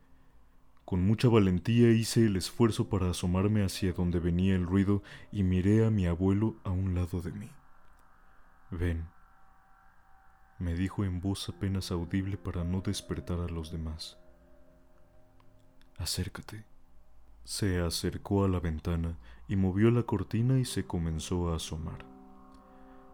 Con 0.87 1.05
mucha 1.05 1.29
valentía 1.29 1.91
hice 1.91 2.27
el 2.27 2.37
esfuerzo 2.37 2.89
para 2.89 3.11
asomarme 3.11 3.65
hacia 3.65 3.93
donde 3.93 4.21
venía 4.21 4.55
el 4.55 4.65
ruido 4.65 5.03
y 5.33 5.43
miré 5.43 5.85
a 5.85 5.91
mi 5.91 6.07
abuelo 6.07 6.55
a 6.63 6.71
un 6.71 6.95
lado 6.95 7.21
de 7.21 7.33
mí. 7.33 7.51
Ven, 8.71 9.09
me 10.61 10.75
dijo 10.75 11.03
en 11.03 11.21
voz 11.21 11.49
apenas 11.49 11.91
audible 11.91 12.37
para 12.37 12.63
no 12.63 12.83
despertar 12.83 13.41
a 13.41 13.49
los 13.49 13.73
demás. 13.73 14.17
Acércate. 15.99 16.65
Se 17.43 17.81
acercó 17.81 18.45
a 18.45 18.49
la 18.49 18.61
ventana 18.61 19.19
y 19.49 19.57
movió 19.57 19.91
la 19.91 20.05
cortina 20.05 20.61
y 20.61 20.65
se 20.65 20.87
comenzó 20.87 21.51
a 21.51 21.57
asomar. 21.57 22.07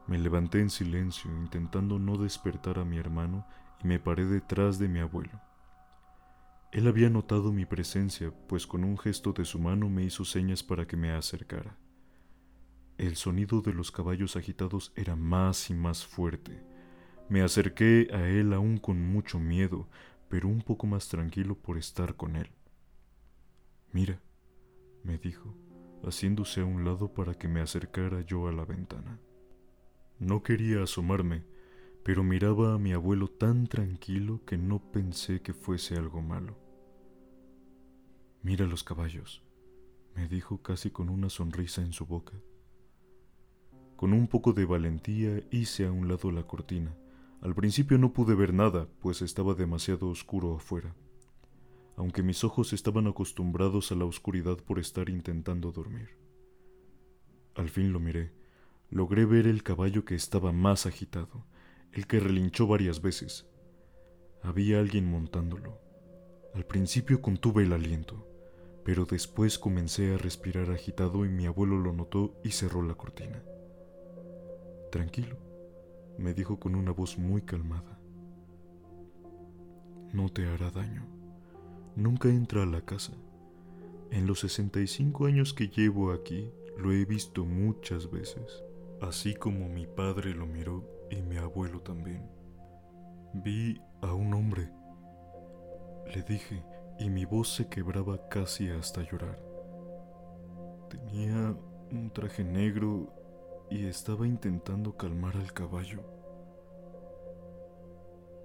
Me 0.06 0.18
levanté 0.18 0.60
en 0.60 0.68
silencio, 0.68 1.30
intentando 1.30 1.98
no 1.98 2.18
despertar 2.18 2.78
a 2.78 2.84
mi 2.84 2.98
hermano 2.98 3.46
y 3.82 3.86
me 3.86 3.98
paré 3.98 4.26
detrás 4.26 4.78
de 4.78 4.88
mi 4.88 5.00
abuelo. 5.00 5.40
Él 6.72 6.88
había 6.88 7.10
notado 7.10 7.52
mi 7.52 7.66
presencia, 7.66 8.32
pues 8.48 8.66
con 8.66 8.82
un 8.82 8.96
gesto 8.96 9.34
de 9.34 9.44
su 9.44 9.58
mano 9.58 9.90
me 9.90 10.04
hizo 10.04 10.24
señas 10.24 10.62
para 10.62 10.86
que 10.86 10.96
me 10.96 11.10
acercara. 11.10 11.76
El 12.96 13.16
sonido 13.16 13.60
de 13.60 13.74
los 13.74 13.90
caballos 13.90 14.36
agitados 14.36 14.90
era 14.96 15.14
más 15.14 15.68
y 15.68 15.74
más 15.74 16.06
fuerte. 16.06 16.62
Me 17.28 17.42
acerqué 17.42 18.08
a 18.14 18.26
él 18.26 18.54
aún 18.54 18.78
con 18.78 19.02
mucho 19.02 19.38
miedo, 19.38 19.86
pero 20.30 20.48
un 20.48 20.62
poco 20.62 20.86
más 20.86 21.08
tranquilo 21.08 21.58
por 21.58 21.76
estar 21.76 22.16
con 22.16 22.36
él. 22.36 22.48
Mira, 23.92 24.22
me 25.04 25.18
dijo, 25.18 25.54
haciéndose 26.02 26.62
a 26.62 26.64
un 26.64 26.86
lado 26.86 27.12
para 27.12 27.34
que 27.34 27.48
me 27.48 27.60
acercara 27.60 28.22
yo 28.22 28.48
a 28.48 28.52
la 28.52 28.64
ventana. 28.64 29.20
No 30.18 30.42
quería 30.42 30.82
asomarme, 30.82 31.44
pero 32.02 32.24
miraba 32.24 32.72
a 32.72 32.78
mi 32.78 32.94
abuelo 32.94 33.28
tan 33.28 33.66
tranquilo 33.66 34.40
que 34.46 34.56
no 34.56 34.90
pensé 34.90 35.42
que 35.42 35.52
fuese 35.52 35.96
algo 35.96 36.22
malo. 36.22 36.61
Mira 38.42 38.66
los 38.66 38.82
caballos, 38.84 39.42
me 40.14 40.28
dijo 40.28 40.62
casi 40.62 40.90
con 40.90 41.08
una 41.08 41.28
sonrisa 41.28 41.82
en 41.82 41.92
su 41.92 42.06
boca. 42.06 42.34
Con 43.96 44.12
un 44.12 44.26
poco 44.26 44.52
de 44.52 44.64
valentía 44.64 45.42
hice 45.50 45.86
a 45.86 45.92
un 45.92 46.08
lado 46.08 46.30
la 46.32 46.46
cortina. 46.46 46.94
Al 47.40 47.54
principio 47.54 47.98
no 47.98 48.12
pude 48.12 48.34
ver 48.34 48.52
nada, 48.52 48.88
pues 49.00 49.22
estaba 49.22 49.54
demasiado 49.54 50.08
oscuro 50.08 50.56
afuera, 50.56 50.94
aunque 51.96 52.22
mis 52.22 52.44
ojos 52.44 52.72
estaban 52.72 53.06
acostumbrados 53.06 53.92
a 53.92 53.94
la 53.94 54.04
oscuridad 54.04 54.58
por 54.58 54.78
estar 54.78 55.08
intentando 55.08 55.72
dormir. 55.72 56.10
Al 57.54 57.68
fin 57.68 57.92
lo 57.92 58.00
miré. 58.00 58.32
Logré 58.90 59.24
ver 59.24 59.46
el 59.46 59.62
caballo 59.62 60.04
que 60.04 60.14
estaba 60.14 60.52
más 60.52 60.84
agitado 60.84 61.46
el 61.92 62.06
que 62.06 62.20
relinchó 62.20 62.66
varias 62.66 63.02
veces. 63.02 63.46
Había 64.42 64.80
alguien 64.80 65.04
montándolo. 65.10 65.78
Al 66.54 66.64
principio 66.64 67.20
contuve 67.20 67.64
el 67.64 67.72
aliento, 67.72 68.26
pero 68.84 69.04
después 69.04 69.58
comencé 69.58 70.14
a 70.14 70.18
respirar 70.18 70.70
agitado 70.70 71.24
y 71.24 71.28
mi 71.28 71.46
abuelo 71.46 71.78
lo 71.78 71.92
notó 71.92 72.34
y 72.42 72.50
cerró 72.50 72.82
la 72.82 72.94
cortina. 72.94 73.42
Tranquilo, 74.90 75.36
me 76.18 76.34
dijo 76.34 76.58
con 76.58 76.74
una 76.74 76.92
voz 76.92 77.18
muy 77.18 77.42
calmada. 77.42 77.98
No 80.12 80.28
te 80.28 80.46
hará 80.46 80.70
daño. 80.70 81.06
Nunca 81.96 82.28
entra 82.28 82.64
a 82.64 82.66
la 82.66 82.82
casa. 82.82 83.12
En 84.10 84.26
los 84.26 84.40
65 84.40 85.26
años 85.26 85.54
que 85.54 85.68
llevo 85.68 86.12
aquí, 86.12 86.50
lo 86.76 86.92
he 86.92 87.04
visto 87.04 87.44
muchas 87.44 88.10
veces, 88.10 88.62
así 89.00 89.34
como 89.34 89.68
mi 89.68 89.86
padre 89.86 90.34
lo 90.34 90.46
miró 90.46 90.84
y 91.10 91.22
mi 91.22 91.36
abuelo 91.36 91.80
también. 91.80 92.28
Vi 93.32 93.80
a 94.02 94.12
un 94.12 94.34
hombre, 94.34 94.70
le 96.14 96.22
dije, 96.22 96.62
y 97.02 97.10
mi 97.10 97.24
voz 97.24 97.54
se 97.54 97.68
quebraba 97.68 98.28
casi 98.28 98.70
hasta 98.70 99.02
llorar. 99.02 99.42
Tenía 100.88 101.56
un 101.90 102.10
traje 102.12 102.44
negro 102.44 103.12
y 103.70 103.86
estaba 103.86 104.26
intentando 104.26 104.96
calmar 104.96 105.36
al 105.36 105.52
caballo. 105.52 106.02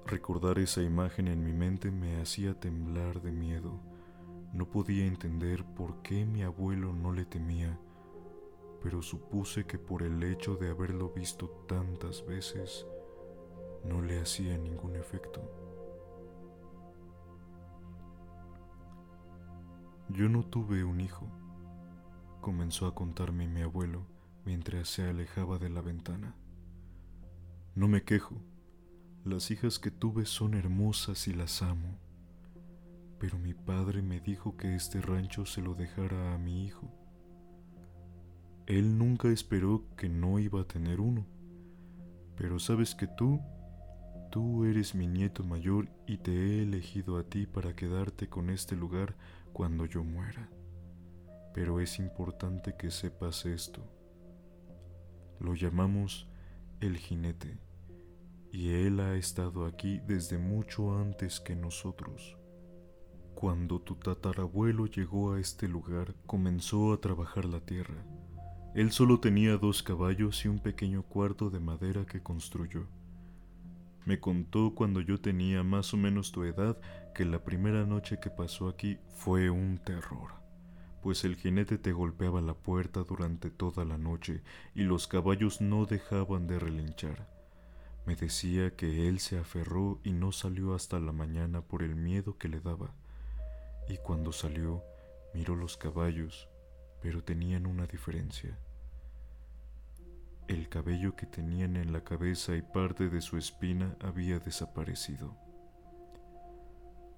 Recordar 0.05 0.57
esa 0.57 0.81
imagen 0.81 1.27
en 1.27 1.43
mi 1.43 1.53
mente 1.53 1.91
me 1.91 2.19
hacía 2.21 2.53
temblar 2.53 3.21
de 3.21 3.31
miedo. 3.31 3.79
No 4.53 4.69
podía 4.71 5.05
entender 5.05 5.63
por 5.63 6.01
qué 6.01 6.25
mi 6.25 6.41
abuelo 6.41 6.93
no 6.93 7.11
le 7.11 7.25
temía 7.25 7.77
pero 8.81 9.01
supuse 9.01 9.65
que 9.65 9.77
por 9.79 10.03
el 10.03 10.23
hecho 10.23 10.55
de 10.55 10.69
haberlo 10.69 11.09
visto 11.09 11.49
tantas 11.67 12.25
veces, 12.25 12.85
no 13.83 14.01
le 14.01 14.19
hacía 14.21 14.57
ningún 14.57 14.95
efecto. 14.95 15.66
Yo 20.09 20.29
no 20.29 20.43
tuve 20.43 20.83
un 20.83 21.01
hijo, 21.01 21.27
comenzó 22.41 22.87
a 22.87 22.95
contarme 22.95 23.47
mi 23.47 23.61
abuelo 23.61 24.05
mientras 24.45 24.89
se 24.89 25.07
alejaba 25.07 25.57
de 25.57 25.69
la 25.69 25.81
ventana. 25.81 26.35
No 27.75 27.87
me 27.87 28.03
quejo, 28.03 28.35
las 29.23 29.51
hijas 29.51 29.79
que 29.79 29.91
tuve 29.91 30.25
son 30.25 30.53
hermosas 30.53 31.27
y 31.27 31.33
las 31.33 31.61
amo, 31.61 31.99
pero 33.19 33.37
mi 33.37 33.53
padre 33.53 34.01
me 34.01 34.19
dijo 34.19 34.57
que 34.57 34.75
este 34.75 35.01
rancho 35.01 35.45
se 35.45 35.61
lo 35.61 35.75
dejara 35.75 36.33
a 36.33 36.37
mi 36.37 36.65
hijo 36.65 36.91
él 38.67 38.97
nunca 38.97 39.29
esperó 39.29 39.85
que 39.95 40.09
no 40.09 40.39
iba 40.39 40.59
a 40.59 40.67
tener 40.67 40.99
uno. 40.99 41.25
Pero 42.35 42.59
sabes 42.59 42.95
que 42.95 43.07
tú, 43.07 43.39
tú 44.29 44.65
eres 44.65 44.93
mi 44.93 45.07
nieto 45.07 45.45
mayor 45.45 45.87
y 46.05 46.17
te 46.17 46.31
he 46.31 46.63
elegido 46.63 47.17
a 47.17 47.23
ti 47.23 47.47
para 47.47 47.77
quedarte 47.77 48.27
con 48.27 48.49
este 48.49 48.75
lugar 48.75 49.15
cuando 49.57 49.87
yo 49.87 50.03
muera. 50.03 50.51
Pero 51.55 51.79
es 51.79 51.97
importante 51.97 52.75
que 52.77 52.91
sepas 52.91 53.47
esto. 53.47 53.81
Lo 55.39 55.55
llamamos 55.55 56.29
el 56.79 56.95
jinete, 56.95 57.57
y 58.51 58.69
él 58.69 58.99
ha 58.99 59.15
estado 59.15 59.65
aquí 59.65 59.99
desde 60.05 60.37
mucho 60.37 60.95
antes 60.95 61.39
que 61.39 61.55
nosotros. 61.55 62.37
Cuando 63.33 63.81
tu 63.81 63.95
tatarabuelo 63.95 64.85
llegó 64.85 65.33
a 65.33 65.39
este 65.39 65.67
lugar, 65.67 66.13
comenzó 66.27 66.93
a 66.93 67.01
trabajar 67.01 67.45
la 67.45 67.59
tierra 67.59 68.05
él 68.77 68.91
solo 68.91 69.19
tenía 69.19 69.57
dos 69.57 69.81
caballos 69.81 70.45
y 70.45 70.49
un 70.49 70.59
pequeño 70.59 71.01
cuarto 71.01 71.49
de 71.49 71.59
madera 71.59 72.05
que 72.05 72.21
construyó. 72.21 72.85
Me 74.07 74.21
contó 74.21 74.73
cuando 74.73 75.01
yo 75.01 75.19
tenía 75.19 75.63
más 75.63 75.93
o 75.93 75.97
menos 75.97 76.31
tu 76.31 76.45
edad 76.45 76.77
que 77.13 77.25
la 77.25 77.43
primera 77.43 77.85
noche 77.85 78.21
que 78.21 78.29
pasó 78.29 78.69
aquí 78.69 78.97
fue 79.17 79.49
un 79.49 79.79
terror, 79.79 80.31
pues 81.03 81.25
el 81.25 81.35
jinete 81.35 81.77
te 81.77 81.91
golpeaba 81.91 82.39
la 82.39 82.53
puerta 82.53 83.03
durante 83.03 83.49
toda 83.49 83.83
la 83.83 83.97
noche 83.97 84.43
y 84.73 84.83
los 84.83 85.07
caballos 85.07 85.59
no 85.59 85.85
dejaban 85.85 86.47
de 86.47 86.57
relinchar. 86.57 87.27
Me 88.05 88.15
decía 88.15 88.77
que 88.77 89.09
él 89.09 89.19
se 89.19 89.39
aferró 89.39 89.99
y 90.05 90.13
no 90.13 90.31
salió 90.31 90.73
hasta 90.73 91.01
la 91.01 91.11
mañana 91.11 91.59
por 91.59 91.83
el 91.83 91.97
miedo 91.97 92.37
que 92.37 92.47
le 92.47 92.61
daba. 92.61 92.93
Y 93.89 93.97
cuando 93.97 94.31
salió, 94.31 94.85
miró 95.33 95.57
los 95.57 95.75
caballos, 95.75 96.47
pero 97.01 97.25
tenían 97.25 97.65
una 97.65 97.87
diferencia. 97.87 98.57
El 100.47 100.69
cabello 100.69 101.15
que 101.15 101.25
tenían 101.25 101.75
en 101.75 101.91
la 101.91 102.03
cabeza 102.03 102.55
y 102.55 102.61
parte 102.61 103.09
de 103.09 103.21
su 103.21 103.37
espina 103.37 103.97
había 103.99 104.39
desaparecido. 104.39 105.35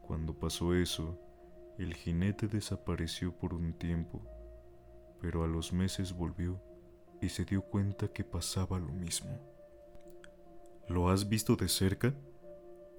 Cuando 0.01 0.37
pasó 0.37 0.73
eso, 0.73 1.19
el 1.77 1.93
jinete 1.93 2.47
desapareció 2.47 3.31
por 3.37 3.53
un 3.53 3.73
tiempo, 3.73 4.21
pero 5.21 5.43
a 5.43 5.47
los 5.47 5.71
meses 5.71 6.13
volvió 6.13 6.59
y 7.21 7.29
se 7.29 7.45
dio 7.45 7.61
cuenta 7.61 8.07
que 8.07 8.23
pasaba 8.23 8.79
lo 8.79 8.91
mismo. 8.91 9.37
¿Lo 10.87 11.09
has 11.09 11.29
visto 11.29 11.55
de 11.55 11.69
cerca? 11.69 12.15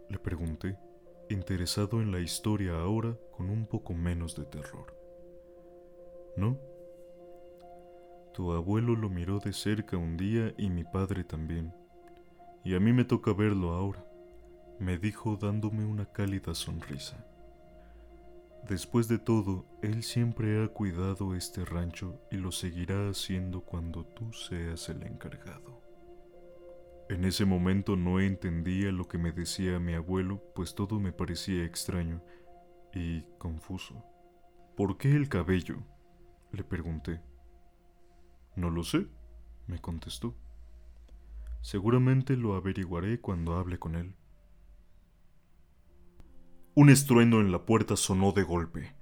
Le 0.08 0.18
pregunté, 0.18 0.78
interesado 1.28 2.00
en 2.00 2.12
la 2.12 2.20
historia 2.20 2.78
ahora 2.80 3.16
con 3.36 3.50
un 3.50 3.66
poco 3.66 3.94
menos 3.94 4.36
de 4.36 4.44
terror. 4.44 5.00
¿no? 6.36 6.58
Tu 8.32 8.52
abuelo 8.52 8.94
lo 8.94 9.08
miró 9.08 9.38
de 9.40 9.52
cerca 9.52 9.96
un 9.96 10.16
día 10.16 10.54
y 10.56 10.70
mi 10.70 10.84
padre 10.84 11.24
también. 11.24 11.74
Y 12.64 12.74
a 12.74 12.80
mí 12.80 12.92
me 12.92 13.04
toca 13.04 13.32
verlo 13.32 13.72
ahora, 13.72 14.04
me 14.78 14.98
dijo 14.98 15.36
dándome 15.36 15.84
una 15.84 16.06
cálida 16.06 16.54
sonrisa. 16.54 17.26
Después 18.68 19.08
de 19.08 19.18
todo, 19.18 19.66
él 19.82 20.02
siempre 20.02 20.62
ha 20.62 20.68
cuidado 20.68 21.34
este 21.34 21.64
rancho 21.64 22.20
y 22.30 22.36
lo 22.36 22.52
seguirá 22.52 23.08
haciendo 23.08 23.62
cuando 23.62 24.04
tú 24.04 24.32
seas 24.32 24.88
el 24.90 25.02
encargado. 25.02 25.80
En 27.08 27.24
ese 27.24 27.44
momento 27.44 27.96
no 27.96 28.20
entendía 28.20 28.92
lo 28.92 29.08
que 29.08 29.18
me 29.18 29.32
decía 29.32 29.80
mi 29.80 29.94
abuelo, 29.94 30.40
pues 30.54 30.74
todo 30.74 31.00
me 31.00 31.12
parecía 31.12 31.64
extraño 31.64 32.22
y 32.94 33.22
confuso. 33.38 34.04
¿Por 34.76 34.96
qué 34.96 35.10
el 35.16 35.28
cabello? 35.28 35.78
le 36.52 36.62
pregunté. 36.62 37.20
No 38.56 38.70
lo 38.70 38.84
sé, 38.84 39.06
me 39.66 39.78
contestó. 39.80 40.34
Seguramente 41.60 42.36
lo 42.36 42.54
averiguaré 42.54 43.20
cuando 43.20 43.56
hable 43.56 43.78
con 43.78 43.94
él. 43.94 44.14
Un 46.74 46.88
estruendo 46.88 47.40
en 47.40 47.52
la 47.52 47.66
puerta 47.66 47.96
sonó 47.96 48.32
de 48.32 48.42
golpe. 48.42 48.94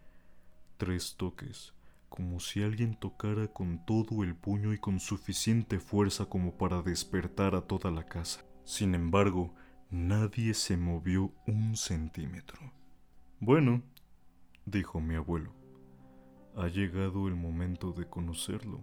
Tres 0.77 1.17
toques, 1.17 1.75
como 2.09 2.41
si 2.41 2.63
alguien 2.63 2.99
tocara 2.99 3.49
con 3.49 3.85
todo 3.85 4.25
el 4.25 4.35
puño 4.35 4.73
y 4.73 4.79
con 4.79 5.01
suficiente 5.01 5.79
fuerza 5.79 6.27
como 6.27 6.57
para 6.57 6.83
despertar 6.83 7.55
a 7.55 7.63
toda 7.63 7.91
la 7.91 8.05
casa. 8.05 8.45
Sin 8.65 8.95
embargo, 8.95 9.55
nadie 9.91 10.55
se 10.55 10.77
movió 10.77 11.33
un 11.47 11.77
centímetro. 11.77 12.73
Bueno, 13.41 13.83
dijo 14.67 15.01
mi 15.01 15.15
abuelo, 15.15 15.53
ha 16.57 16.67
llegado 16.69 17.29
el 17.29 17.37
momento 17.37 17.93
de 17.93 18.09
conocerlo. 18.09 18.81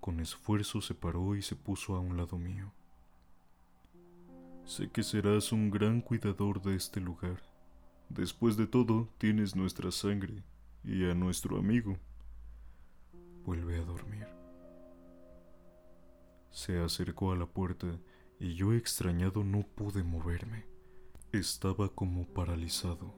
Con 0.00 0.20
esfuerzo 0.20 0.80
se 0.80 0.94
paró 0.94 1.36
y 1.36 1.42
se 1.42 1.56
puso 1.56 1.94
a 1.94 2.00
un 2.00 2.16
lado 2.16 2.38
mío. 2.38 2.72
Sé 4.64 4.90
que 4.90 5.02
serás 5.02 5.52
un 5.52 5.70
gran 5.70 6.00
cuidador 6.00 6.62
de 6.62 6.76
este 6.76 7.00
lugar. 7.00 7.42
Después 8.08 8.56
de 8.56 8.66
todo, 8.66 9.08
tienes 9.18 9.54
nuestra 9.56 9.90
sangre 9.90 10.42
y 10.84 11.04
a 11.04 11.14
nuestro 11.14 11.58
amigo. 11.58 11.98
Vuelve 13.44 13.78
a 13.78 13.84
dormir. 13.84 14.26
Se 16.50 16.78
acercó 16.80 17.32
a 17.32 17.36
la 17.36 17.46
puerta 17.46 17.86
y 18.38 18.54
yo 18.54 18.72
extrañado 18.72 19.44
no 19.44 19.62
pude 19.62 20.02
moverme. 20.02 20.64
Estaba 21.32 21.88
como 21.90 22.26
paralizado. 22.26 23.14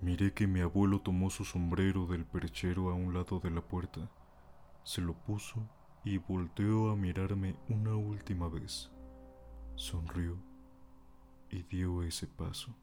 Miré 0.00 0.32
que 0.32 0.46
mi 0.46 0.60
abuelo 0.60 1.00
tomó 1.00 1.28
su 1.28 1.44
sombrero 1.44 2.06
del 2.06 2.24
perchero 2.24 2.90
a 2.90 2.94
un 2.94 3.12
lado 3.12 3.40
de 3.40 3.50
la 3.50 3.60
puerta, 3.60 4.10
se 4.84 5.00
lo 5.00 5.14
puso 5.14 5.68
y 6.04 6.18
volteó 6.18 6.90
a 6.90 6.96
mirarme 6.96 7.56
una 7.68 7.94
última 7.94 8.48
vez 8.48 8.90
sonrió 9.80 10.36
y 11.48 11.62
dio 11.62 12.02
ese 12.02 12.26
paso. 12.26 12.76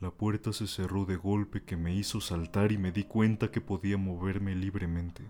La 0.00 0.10
puerta 0.10 0.52
se 0.54 0.66
cerró 0.66 1.04
de 1.04 1.16
golpe 1.16 1.62
que 1.62 1.76
me 1.76 1.94
hizo 1.94 2.22
saltar 2.22 2.72
y 2.72 2.78
me 2.78 2.90
di 2.90 3.04
cuenta 3.04 3.50
que 3.50 3.60
podía 3.60 3.98
moverme 3.98 4.54
libremente. 4.54 5.22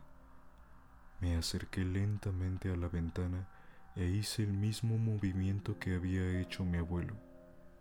Me 1.20 1.36
acerqué 1.36 1.84
lentamente 1.84 2.70
a 2.70 2.76
la 2.76 2.88
ventana 2.88 3.48
e 3.96 4.06
hice 4.06 4.44
el 4.44 4.52
mismo 4.52 4.96
movimiento 4.96 5.78
que 5.80 5.96
había 5.96 6.40
hecho 6.40 6.64
mi 6.64 6.78
abuelo. 6.78 7.16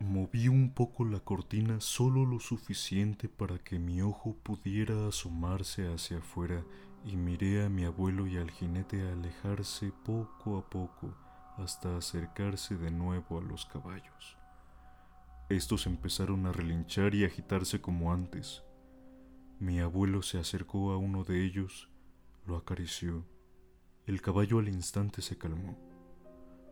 Moví 0.00 0.48
un 0.48 0.74
poco 0.74 1.04
la 1.04 1.20
cortina 1.20 1.80
solo 1.80 2.26
lo 2.26 2.40
suficiente 2.40 3.28
para 3.28 3.58
que 3.58 3.78
mi 3.78 4.02
ojo 4.02 4.34
pudiera 4.42 5.06
asomarse 5.06 5.86
hacia 5.92 6.18
afuera 6.18 6.64
y 7.04 7.16
miré 7.16 7.64
a 7.64 7.68
mi 7.68 7.84
abuelo 7.84 8.26
y 8.26 8.36
al 8.36 8.50
jinete 8.50 9.08
alejarse 9.10 9.92
poco 10.04 10.58
a 10.58 10.68
poco 10.68 11.14
hasta 11.56 11.96
acercarse 11.96 12.76
de 12.76 12.90
nuevo 12.90 13.38
a 13.38 13.42
los 13.42 13.66
caballos. 13.66 14.36
Estos 15.48 15.86
empezaron 15.86 16.46
a 16.46 16.52
relinchar 16.52 17.14
y 17.14 17.24
agitarse 17.24 17.80
como 17.80 18.12
antes. 18.12 18.62
Mi 19.58 19.80
abuelo 19.80 20.22
se 20.22 20.38
acercó 20.38 20.92
a 20.92 20.96
uno 20.96 21.24
de 21.24 21.44
ellos, 21.44 21.90
lo 22.46 22.56
acarició. 22.56 23.26
El 24.06 24.22
caballo 24.22 24.58
al 24.58 24.68
instante 24.68 25.22
se 25.22 25.36
calmó. 25.36 25.78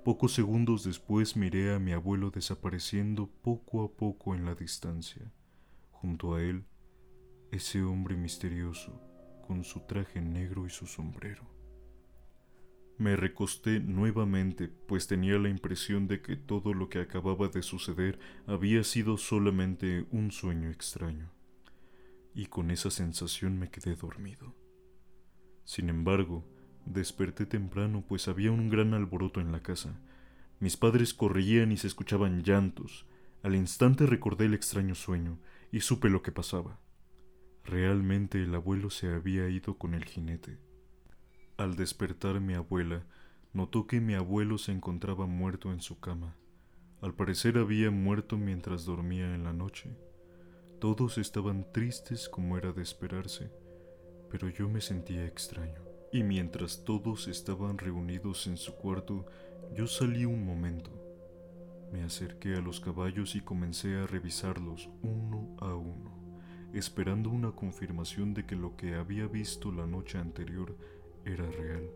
Pocos 0.05 0.33
segundos 0.33 0.85
después 0.85 1.37
miré 1.37 1.75
a 1.75 1.79
mi 1.79 1.93
abuelo 1.93 2.31
desapareciendo 2.31 3.27
poco 3.43 3.83
a 3.85 3.93
poco 3.93 4.35
en 4.35 4.45
la 4.45 4.55
distancia. 4.55 5.33
Junto 5.91 6.35
a 6.35 6.43
él, 6.43 6.64
ese 7.51 7.83
hombre 7.83 8.17
misterioso, 8.17 9.08
con 9.49 9.65
su 9.65 9.81
traje 9.81 10.21
negro 10.21 10.67
y 10.67 10.71
su 10.71 10.87
sombrero. 10.87 11.43
Me 12.99 13.17
recosté 13.17 13.81
nuevamente, 13.81 14.69
pues 14.69 15.07
tenía 15.07 15.39
la 15.39 15.49
impresión 15.49 16.07
de 16.07 16.21
que 16.21 16.37
todo 16.37 16.75
lo 16.75 16.91
que 16.91 16.99
acababa 16.99 17.49
de 17.49 17.63
suceder 17.63 18.19
había 18.47 18.85
sido 18.85 19.17
solamente 19.17 20.07
un 20.11 20.33
sueño 20.33 20.69
extraño, 20.69 21.31
y 22.35 22.47
con 22.47 22.71
esa 22.71 22.91
sensación 22.91 23.59
me 23.59 23.71
quedé 23.71 23.97
dormido. 23.97 24.55
Sin 25.65 25.89
embargo, 25.89 26.45
desperté 26.85 27.47
temprano, 27.47 28.05
pues 28.07 28.29
había 28.29 28.53
un 28.53 28.69
gran 28.69 28.93
alboroto 28.93 29.41
en 29.41 29.51
la 29.51 29.63
casa. 29.63 29.99
Mis 30.61 30.77
padres 30.77 31.15
corrían 31.15 31.73
y 31.73 31.79
se 31.79 31.87
escuchaban 31.87 32.43
llantos. 32.43 33.07
Al 33.43 33.55
instante 33.55 34.05
recordé 34.05 34.45
el 34.45 34.55
extraño 34.55 34.95
sueño 34.95 35.39
y 35.73 35.81
supe 35.81 36.11
lo 36.11 36.21
que 36.23 36.33
pasaba. 36.33 36.79
Realmente 37.68 38.42
el 38.42 38.54
abuelo 38.54 38.88
se 38.88 39.12
había 39.12 39.46
ido 39.50 39.76
con 39.76 39.92
el 39.92 40.07
jinete. 40.07 40.57
Al 41.59 41.76
despertar 41.76 42.40
mi 42.40 42.54
abuela, 42.54 43.04
notó 43.52 43.87
que 43.87 44.00
mi 44.00 44.14
abuelo 44.14 44.57
se 44.57 44.72
encontraba 44.72 45.26
muerto 45.26 45.70
en 45.70 45.83
su 45.83 46.00
cama. 46.00 46.35
Al 47.02 47.12
parecer 47.12 47.59
había 47.59 47.90
muerto 47.90 48.38
mientras 48.38 48.87
dormía 48.87 49.35
en 49.35 49.44
la 49.44 49.52
noche. 49.52 49.90
Todos 50.81 51.18
estaban 51.18 51.70
tristes 51.70 52.31
como 52.31 52.57
era 52.57 52.72
de 52.72 52.81
esperarse, 52.81 53.50
pero 54.31 54.48
yo 54.48 54.70
me 54.70 54.81
sentía 54.81 55.26
extraño. 55.26 55.83
Y 56.11 56.22
mientras 56.22 56.87
todos 56.87 57.28
estaban 57.28 57.76
reunidos 57.76 58.46
en 58.46 58.57
su 58.57 58.76
cuarto, 58.76 59.26
yo 59.76 59.87
salí 59.87 60.24
un 60.24 60.42
momento. 60.42 60.90
Me 61.92 62.02
acerqué 62.02 62.54
a 62.54 62.62
los 62.62 62.81
caballos 62.81 63.35
y 63.35 63.42
comencé 63.42 63.94
a 63.96 64.07
revisarlos 64.07 64.88
uno 65.02 65.54
a 65.61 65.74
uno, 65.74 66.17
esperando 66.72 67.31
una 67.31 67.52
confirmación 67.52 68.35
de 68.35 68.44
que 68.44 68.57
lo 68.57 68.76
que 68.76 68.94
había 68.94 69.26
visto 69.26 69.72
la 69.72 69.87
noche 69.87 70.18
anterior 70.18 70.76
era 71.24 71.46
real. 71.50 71.90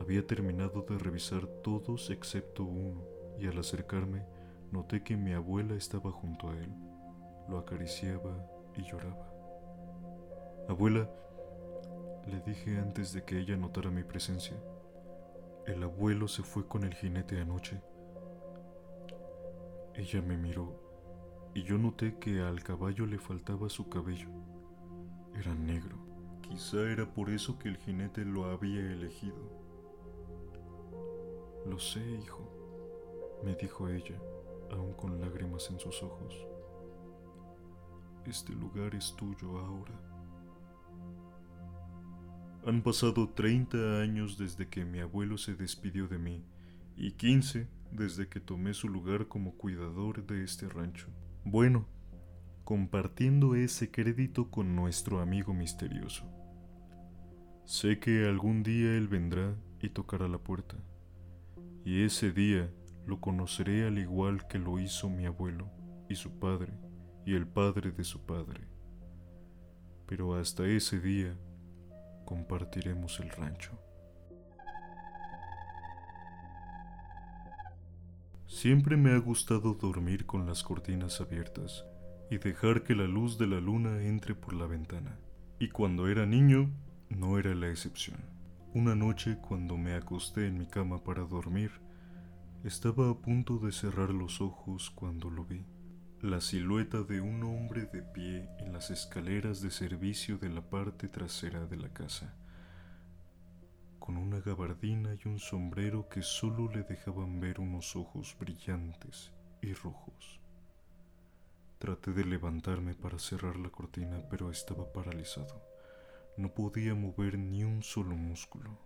Había 0.00 0.26
terminado 0.26 0.82
de 0.82 0.98
revisar 0.98 1.46
todos 1.62 2.10
excepto 2.10 2.64
uno 2.64 3.02
y 3.38 3.46
al 3.46 3.58
acercarme 3.58 4.24
noté 4.70 5.02
que 5.02 5.16
mi 5.16 5.32
abuela 5.32 5.74
estaba 5.74 6.10
junto 6.10 6.48
a 6.48 6.56
él. 6.56 6.72
Lo 7.48 7.58
acariciaba 7.58 8.46
y 8.76 8.82
lloraba. 8.82 9.30
Abuela, 10.68 11.10
le 12.26 12.40
dije 12.40 12.78
antes 12.78 13.12
de 13.12 13.24
que 13.24 13.38
ella 13.38 13.56
notara 13.56 13.90
mi 13.90 14.04
presencia. 14.04 14.56
El 15.66 15.82
abuelo 15.82 16.28
se 16.28 16.42
fue 16.42 16.66
con 16.66 16.84
el 16.84 16.94
jinete 16.94 17.40
anoche. 17.40 17.80
Ella 19.94 20.22
me 20.22 20.36
miró 20.36 20.89
y 21.54 21.62
yo 21.62 21.78
noté 21.78 22.18
que 22.18 22.40
al 22.40 22.62
caballo 22.62 23.06
le 23.06 23.18
faltaba 23.18 23.68
su 23.68 23.88
cabello. 23.88 24.28
Era 25.34 25.54
negro. 25.54 25.98
Quizá 26.42 26.90
era 26.90 27.12
por 27.12 27.30
eso 27.30 27.58
que 27.58 27.68
el 27.68 27.76
jinete 27.76 28.24
lo 28.24 28.46
había 28.46 28.80
elegido. 28.80 29.60
Lo 31.66 31.78
sé, 31.78 32.00
hijo, 32.22 33.40
me 33.44 33.54
dijo 33.54 33.88
ella, 33.88 34.18
aún 34.70 34.94
con 34.94 35.20
lágrimas 35.20 35.70
en 35.70 35.78
sus 35.78 36.02
ojos. 36.02 36.34
Este 38.26 38.52
lugar 38.52 38.94
es 38.94 39.14
tuyo 39.16 39.58
ahora. 39.58 39.98
Han 42.66 42.82
pasado 42.82 43.30
30 43.30 44.00
años 44.00 44.36
desde 44.36 44.68
que 44.68 44.84
mi 44.84 45.00
abuelo 45.00 45.38
se 45.38 45.54
despidió 45.54 46.08
de 46.08 46.18
mí 46.18 46.44
y 46.96 47.12
15 47.12 47.68
desde 47.90 48.28
que 48.28 48.40
tomé 48.40 48.74
su 48.74 48.88
lugar 48.88 49.28
como 49.28 49.54
cuidador 49.54 50.26
de 50.26 50.44
este 50.44 50.68
rancho. 50.68 51.08
Bueno, 51.44 51.86
compartiendo 52.64 53.54
ese 53.54 53.90
crédito 53.90 54.50
con 54.50 54.76
nuestro 54.76 55.20
amigo 55.20 55.54
misterioso. 55.54 56.24
Sé 57.64 57.98
que 57.98 58.26
algún 58.26 58.62
día 58.62 58.96
Él 58.96 59.08
vendrá 59.08 59.56
y 59.80 59.88
tocará 59.88 60.28
la 60.28 60.38
puerta, 60.38 60.76
y 61.84 62.04
ese 62.04 62.30
día 62.30 62.70
lo 63.06 63.20
conoceré 63.20 63.86
al 63.86 63.98
igual 63.98 64.46
que 64.48 64.58
lo 64.58 64.78
hizo 64.78 65.08
mi 65.08 65.24
abuelo 65.24 65.70
y 66.08 66.14
su 66.14 66.38
padre 66.38 66.72
y 67.24 67.34
el 67.34 67.46
padre 67.46 67.90
de 67.90 68.04
su 68.04 68.26
padre. 68.26 68.68
Pero 70.06 70.34
hasta 70.34 70.66
ese 70.66 71.00
día 71.00 71.34
compartiremos 72.26 73.18
el 73.20 73.30
rancho. 73.30 73.78
Siempre 78.50 78.96
me 78.96 79.12
ha 79.12 79.18
gustado 79.18 79.74
dormir 79.74 80.26
con 80.26 80.44
las 80.44 80.64
cortinas 80.64 81.20
abiertas, 81.20 81.84
y 82.32 82.38
dejar 82.38 82.82
que 82.82 82.96
la 82.96 83.06
luz 83.06 83.38
de 83.38 83.46
la 83.46 83.60
luna 83.60 84.02
entre 84.02 84.34
por 84.34 84.54
la 84.54 84.66
ventana. 84.66 85.20
Y 85.60 85.68
cuando 85.68 86.08
era 86.08 86.26
niño, 86.26 86.68
no 87.08 87.38
era 87.38 87.54
la 87.54 87.68
excepción. 87.68 88.18
Una 88.74 88.96
noche, 88.96 89.38
cuando 89.40 89.78
me 89.78 89.94
acosté 89.94 90.48
en 90.48 90.58
mi 90.58 90.66
cama 90.66 91.04
para 91.04 91.22
dormir, 91.22 91.70
estaba 92.64 93.08
a 93.08 93.14
punto 93.14 93.58
de 93.58 93.70
cerrar 93.70 94.10
los 94.10 94.40
ojos 94.40 94.90
cuando 94.90 95.30
lo 95.30 95.44
vi. 95.44 95.64
La 96.20 96.40
silueta 96.40 97.04
de 97.04 97.20
un 97.20 97.44
hombre 97.44 97.82
de 97.86 98.02
pie 98.02 98.48
en 98.58 98.72
las 98.72 98.90
escaleras 98.90 99.62
de 99.62 99.70
servicio 99.70 100.38
de 100.38 100.48
la 100.48 100.60
parte 100.60 101.06
trasera 101.06 101.66
de 101.66 101.76
la 101.76 101.90
casa, 101.90 102.34
con 104.00 104.16
una 104.16 104.40
gabardina 104.40 105.14
y 105.14 105.28
un 105.28 105.38
sombrero 105.38 106.08
que 106.08 106.22
solo 106.22 106.68
le 106.72 106.82
dejaban 106.82 107.38
ver 107.38 107.60
unos 107.60 107.94
ojos 107.94 108.34
brillantes 108.40 109.30
y 109.60 109.74
rojos. 109.74 110.40
Traté 111.78 112.12
de 112.12 112.24
levantarme 112.24 112.94
para 112.94 113.18
cerrar 113.18 113.56
la 113.56 113.70
cortina, 113.70 114.22
pero 114.28 114.50
estaba 114.50 114.92
paralizado. 114.92 115.62
No 116.36 116.52
podía 116.52 116.94
mover 116.94 117.38
ni 117.38 117.62
un 117.62 117.82
solo 117.82 118.16
músculo. 118.16 118.78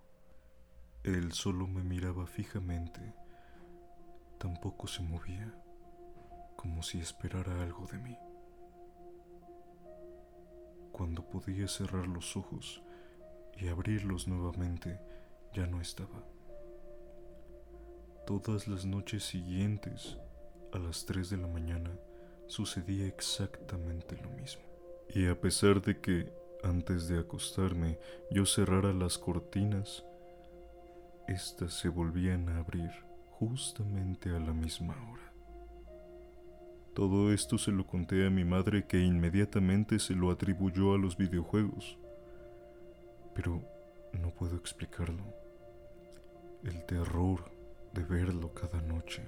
Él 1.05 1.33
solo 1.33 1.67
me 1.67 1.83
miraba 1.83 2.27
fijamente. 2.27 3.15
Tampoco 4.39 4.87
se 4.89 5.03
movía, 5.03 5.55
como 6.57 6.83
si 6.83 6.99
esperara 6.99 7.63
algo 7.63 7.87
de 7.87 7.99
mí. 7.99 8.19
Cuando 10.93 11.29
podía 11.29 11.69
cerrar 11.69 12.07
los 12.07 12.37
ojos 12.37 12.83
y 13.59 13.69
abrirlos 13.69 14.29
nuevamente, 14.29 14.99
ya 15.53 15.67
no 15.67 15.81
estaba. 15.81 16.25
Todas 18.27 18.69
las 18.69 18.85
noches 18.85 19.23
siguientes, 19.25 20.17
a 20.73 20.79
las 20.79 21.05
3 21.07 21.31
de 21.31 21.37
la 21.37 21.47
mañana, 21.47 21.91
sucedía 22.47 23.07
exactamente 23.07 24.17
lo 24.23 24.31
mismo. 24.31 24.63
Y 25.15 25.27
a 25.27 25.41
pesar 25.41 25.83
de 25.83 26.01
que 26.01 26.33
antes 26.63 27.09
de 27.09 27.19
acostarme 27.19 27.99
yo 28.31 28.47
cerrara 28.47 28.93
las 28.93 29.19
cortinas, 29.19 30.05
éstas 31.29 31.75
se 31.75 31.89
volvían 31.89 32.49
a 32.49 32.59
abrir 32.59 32.91
justamente 33.31 34.31
a 34.31 34.41
la 34.41 34.53
misma 34.53 34.95
hora. 35.11 35.33
Todo 36.95 37.33
esto 37.33 37.59
se 37.59 37.73
lo 37.73 37.87
conté 37.87 38.27
a 38.27 38.31
mi 38.31 38.45
madre 38.45 38.87
que 38.87 39.01
inmediatamente 39.01 39.99
se 39.99 40.15
lo 40.15 40.31
atribuyó 40.31 40.95
a 40.95 40.99
los 40.99 41.17
videojuegos. 41.17 41.99
Pero 43.35 43.61
no 44.13 44.31
puedo 44.31 44.57
explicarlo. 44.57 45.25
El 46.63 46.85
terror 46.87 47.51
de 47.93 48.05
verlo 48.05 48.55
cada 48.55 48.81
noche 48.81 49.23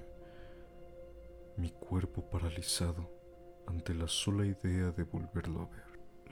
mi 1.57 1.71
cuerpo 1.71 2.29
paralizado 2.29 3.11
ante 3.65 3.93
la 3.95 4.07
sola 4.07 4.45
idea 4.45 4.91
de 4.91 5.03
volverlo 5.03 5.61
a 5.61 5.65
ver. 5.65 5.85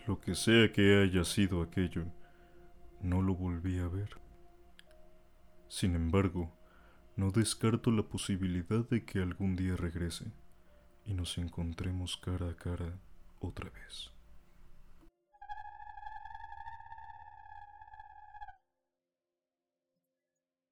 Lo 0.06 0.22
que 0.22 0.36
sea 0.36 0.72
que 0.72 1.02
haya 1.02 1.24
sido 1.26 1.62
aquello, 1.62 2.06
no 3.02 3.22
lo 3.22 3.36
volví 3.36 3.80
a 3.80 3.88
ver. 3.88 4.10
Sin 5.68 5.96
embargo, 5.96 6.54
no 7.16 7.32
descarto 7.32 7.92
la 7.92 8.04
posibilidad 8.04 8.88
de 8.88 9.04
que 9.04 9.20
algún 9.20 9.56
día 9.56 9.76
regrese 9.76 10.32
y 11.06 11.14
nos 11.16 11.38
encontremos 11.40 12.18
cara 12.18 12.50
a 12.50 12.56
cara 12.56 13.00
otra 13.40 13.70
vez. 13.72 14.15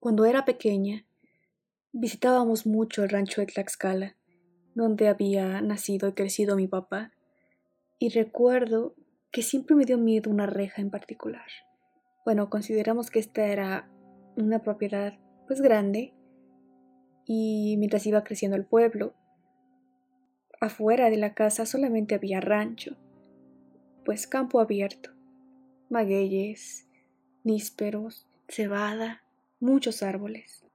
Cuando 0.04 0.26
era 0.26 0.44
pequeña, 0.44 1.06
visitábamos 1.94 2.66
mucho 2.66 3.04
el 3.04 3.10
rancho 3.10 3.40
de 3.40 3.48
Tlaxcala 3.48 4.18
donde 4.76 5.08
había 5.08 5.62
nacido 5.62 6.10
y 6.10 6.12
crecido 6.12 6.58
mi 6.58 6.68
papá, 6.68 7.14
y 8.00 8.10
recuerdo 8.10 8.96
que 9.32 9.42
siempre 9.44 9.78
me 9.78 9.86
dio 9.86 9.98
miedo 9.98 10.30
una 10.30 10.46
reja 10.46 10.82
en 10.82 10.90
particular. 10.90 11.46
Bueno, 12.26 12.50
consideramos 12.50 13.12
que 13.12 13.20
esta 13.20 13.46
era 13.46 13.90
una 14.36 14.60
propiedad 14.62 15.14
pues 15.48 15.62
grande 15.62 16.14
y 17.26 17.78
mientras 17.78 18.06
iba 18.06 18.26
creciendo 18.26 18.58
el 18.58 18.66
pueblo, 18.66 19.14
afuera 20.60 21.10
de 21.12 21.16
la 21.16 21.34
casa 21.34 21.66
solamente 21.66 22.14
había 22.14 22.42
rancho, 22.42 22.98
pues 24.04 24.28
campo 24.28 24.60
abierto, 24.60 25.12
magueyes, 25.90 26.90
nísperos, 27.46 28.28
cebada, 28.50 29.23
muchos 29.64 30.04
árboles. 30.04 30.66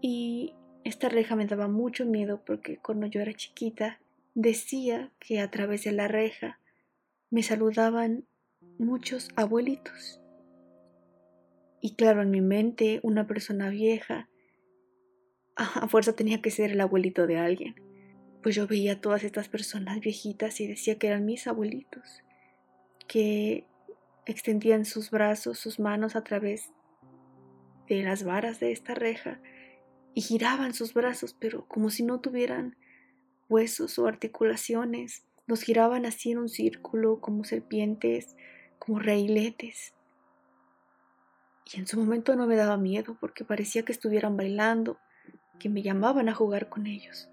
Y 0.00 0.54
esta 0.82 1.08
reja 1.08 1.36
me 1.36 1.46
daba 1.46 1.68
mucho 1.68 2.04
miedo 2.04 2.42
porque 2.44 2.78
cuando 2.78 3.06
yo 3.06 3.20
era 3.20 3.32
chiquita 3.32 4.00
decía 4.34 5.12
que 5.20 5.40
a 5.40 5.50
través 5.50 5.84
de 5.84 5.92
la 5.92 6.08
reja 6.08 6.58
me 7.30 7.44
saludaban 7.44 8.24
muchos 8.78 9.28
abuelitos. 9.36 10.20
Y 11.80 11.94
claro, 11.94 12.22
en 12.22 12.32
mi 12.32 12.40
mente 12.40 12.98
una 13.04 13.26
persona 13.26 13.70
vieja 13.70 14.28
a 15.54 15.86
fuerza 15.86 16.14
tenía 16.14 16.42
que 16.42 16.50
ser 16.50 16.72
el 16.72 16.80
abuelito 16.80 17.28
de 17.28 17.38
alguien. 17.38 17.76
Pues 18.42 18.56
yo 18.56 18.66
veía 18.66 18.94
a 18.94 19.00
todas 19.00 19.22
estas 19.22 19.48
personas 19.48 20.00
viejitas 20.00 20.60
y 20.60 20.66
decía 20.66 20.98
que 20.98 21.06
eran 21.06 21.24
mis 21.24 21.46
abuelitos, 21.46 22.24
que 23.06 23.64
extendían 24.26 24.86
sus 24.86 25.10
brazos, 25.10 25.60
sus 25.60 25.78
manos 25.78 26.16
a 26.16 26.24
través 26.24 26.72
de 27.88 28.02
las 28.02 28.24
varas 28.24 28.60
de 28.60 28.72
esta 28.72 28.94
reja 28.94 29.40
y 30.14 30.20
giraban 30.20 30.74
sus 30.74 30.94
brazos, 30.94 31.34
pero 31.38 31.66
como 31.66 31.90
si 31.90 32.02
no 32.02 32.20
tuvieran 32.20 32.76
huesos 33.48 33.98
o 33.98 34.06
articulaciones. 34.06 35.24
Los 35.46 35.62
giraban 35.62 36.06
así 36.06 36.32
en 36.32 36.38
un 36.38 36.48
círculo, 36.48 37.20
como 37.20 37.44
serpientes, 37.44 38.36
como 38.78 38.98
reiletes. 38.98 39.94
Y 41.72 41.78
en 41.78 41.86
su 41.86 41.98
momento 41.98 42.34
no 42.36 42.46
me 42.46 42.56
daba 42.56 42.76
miedo 42.76 43.16
porque 43.20 43.44
parecía 43.44 43.84
que 43.84 43.92
estuvieran 43.92 44.36
bailando, 44.36 44.98
que 45.58 45.68
me 45.68 45.82
llamaban 45.82 46.28
a 46.28 46.34
jugar 46.34 46.68
con 46.68 46.86
ellos. 46.86 47.28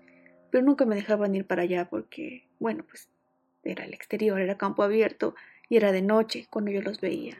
Pero 0.51 0.63
nunca 0.63 0.85
me 0.85 0.95
dejaban 0.95 1.35
ir 1.35 1.45
para 1.45 1.63
allá 1.63 1.89
porque, 1.89 2.47
bueno, 2.59 2.83
pues 2.87 3.09
era 3.63 3.85
el 3.85 3.93
exterior, 3.93 4.39
era 4.39 4.57
campo 4.57 4.83
abierto 4.83 5.35
y 5.69 5.77
era 5.77 5.91
de 5.91 6.01
noche 6.01 6.47
cuando 6.49 6.71
yo 6.71 6.81
los 6.81 6.99
veía. 6.99 7.37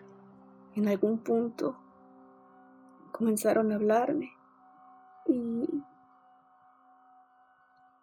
En 0.76 0.88
algún 0.88 1.20
punto 1.20 1.78
comenzaron 3.20 3.74
a 3.74 3.76
hablarme 3.76 4.32
y 5.28 5.84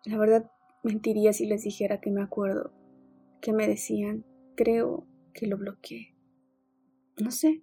la 0.05 0.19
verdad 0.19 0.51
mentiría 0.83 1.33
si 1.33 1.47
les 1.47 1.63
dijera 1.63 2.03
que 2.03 2.11
me 2.11 2.23
acuerdo 2.23 2.71
que 3.41 3.55
me 3.55 3.67
decían. 3.67 4.27
Creo 4.57 5.07
que 5.33 5.47
lo 5.47 5.57
bloqueé. 5.57 6.15
No 7.19 7.31
sé. 7.31 7.63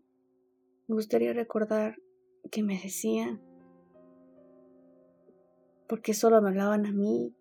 Me 0.87 0.95
gustaría 0.95 1.31
recordar 1.33 1.97
que 2.51 2.63
me 2.63 2.79
decían. 2.81 3.39
Porque 5.87 6.13
solo 6.15 6.41
me 6.41 6.49
hablaban 6.49 6.87
a 6.87 6.91
mí, 6.91 7.35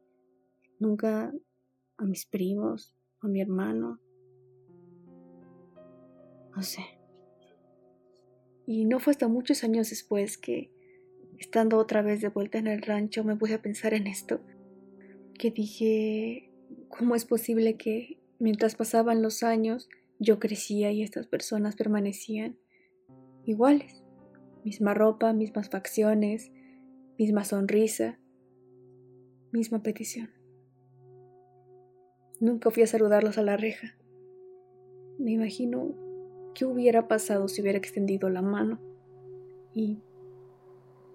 nunca 0.79 1.33
a 1.97 2.05
mis 2.05 2.27
primos, 2.27 2.95
a 3.21 3.29
mi 3.29 3.41
hermano. 3.41 3.99
No 6.55 6.63
sé. 6.63 7.02
Y 8.67 8.85
no 8.85 9.01
fue 9.01 9.13
hasta 9.13 9.29
muchos 9.29 9.65
años 9.65 9.91
después 9.91 10.39
que 10.39 10.71
Estando 11.43 11.79
otra 11.79 12.03
vez 12.03 12.21
de 12.21 12.29
vuelta 12.29 12.59
en 12.59 12.69
el 12.69 12.83
rancho, 12.83 13.25
me 13.25 13.35
puse 13.35 13.55
a 13.55 13.63
pensar 13.63 13.95
en 13.95 14.07
esto, 14.07 14.41
que 15.37 15.51
dije, 15.51 16.53
¿cómo 16.89 17.17
es 17.17 17.25
posible 17.25 17.77
que 17.77 18.21
mientras 18.39 18.77
pasaban 18.77 19.23
los 19.23 19.43
años 19.43 19.89
yo 20.21 20.39
crecía 20.39 20.93
y 20.93 21.03
estas 21.03 21.27
personas 21.27 21.75
permanecían 21.75 22.61
iguales? 23.45 24.05
Misma 24.65 24.95
ropa, 24.95 25.33
mismas 25.33 25.69
facciones, 25.69 26.53
misma 27.19 27.45
sonrisa, 27.45 28.21
misma 29.51 29.83
petición. 29.83 30.31
Nunca 32.39 32.71
fui 32.71 32.85
a 32.85 32.87
saludarlos 32.87 33.37
a 33.37 33.43
la 33.43 33.57
reja. 33.57 33.97
Me 35.19 35.33
imagino 35.33 35.93
qué 36.55 36.65
hubiera 36.65 37.09
pasado 37.09 37.49
si 37.49 37.63
hubiera 37.63 37.79
extendido 37.79 38.29
la 38.29 38.43
mano 38.43 38.79
y 39.75 39.99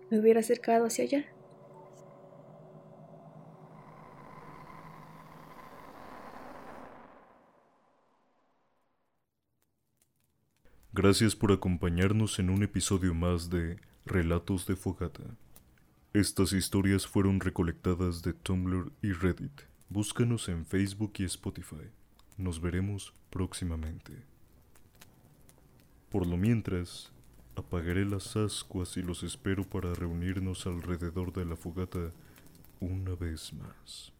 me 0.10 0.19
hubiera 0.19 0.39
acercado 0.39 0.86
hacia 0.86 1.04
allá. 1.06 1.26
Gracias 10.93 11.36
por 11.36 11.52
acompañarnos 11.52 12.39
en 12.39 12.50
un 12.50 12.63
episodio 12.63 13.13
más 13.13 13.52
de 13.52 13.78
Relatos 14.06 14.65
de 14.65 14.76
Fogata. 14.76 15.23
Estas 16.13 16.54
historias 16.54 17.06
fueron 17.06 17.39
recolectadas 17.39 18.23
de 18.23 18.34
Tumblr 18.34 18.91
y 19.04 19.12
Reddit. 19.12 19.62
Búscanos 19.89 20.50
en 20.50 20.65
Facebook 20.65 21.13
y 21.19 21.26
Spotify. 21.26 21.91
Nos 22.38 22.60
veremos 22.60 23.13
próximamente. 23.30 24.37
Por 26.10 26.26
lo 26.26 26.38
mientras, 26.38 27.12
Apagaré 27.58 28.06
las 28.06 28.38
ascuas 28.38 28.98
y 28.98 29.02
los 29.02 29.24
espero 29.24 29.63
para 29.63 29.91
reunirnos 29.96 30.67
alrededor 30.67 31.34
de 31.34 31.43
la 31.43 31.56
fogata 31.56 32.12
una 32.80 33.15
vez 33.15 33.52
más. 33.52 34.13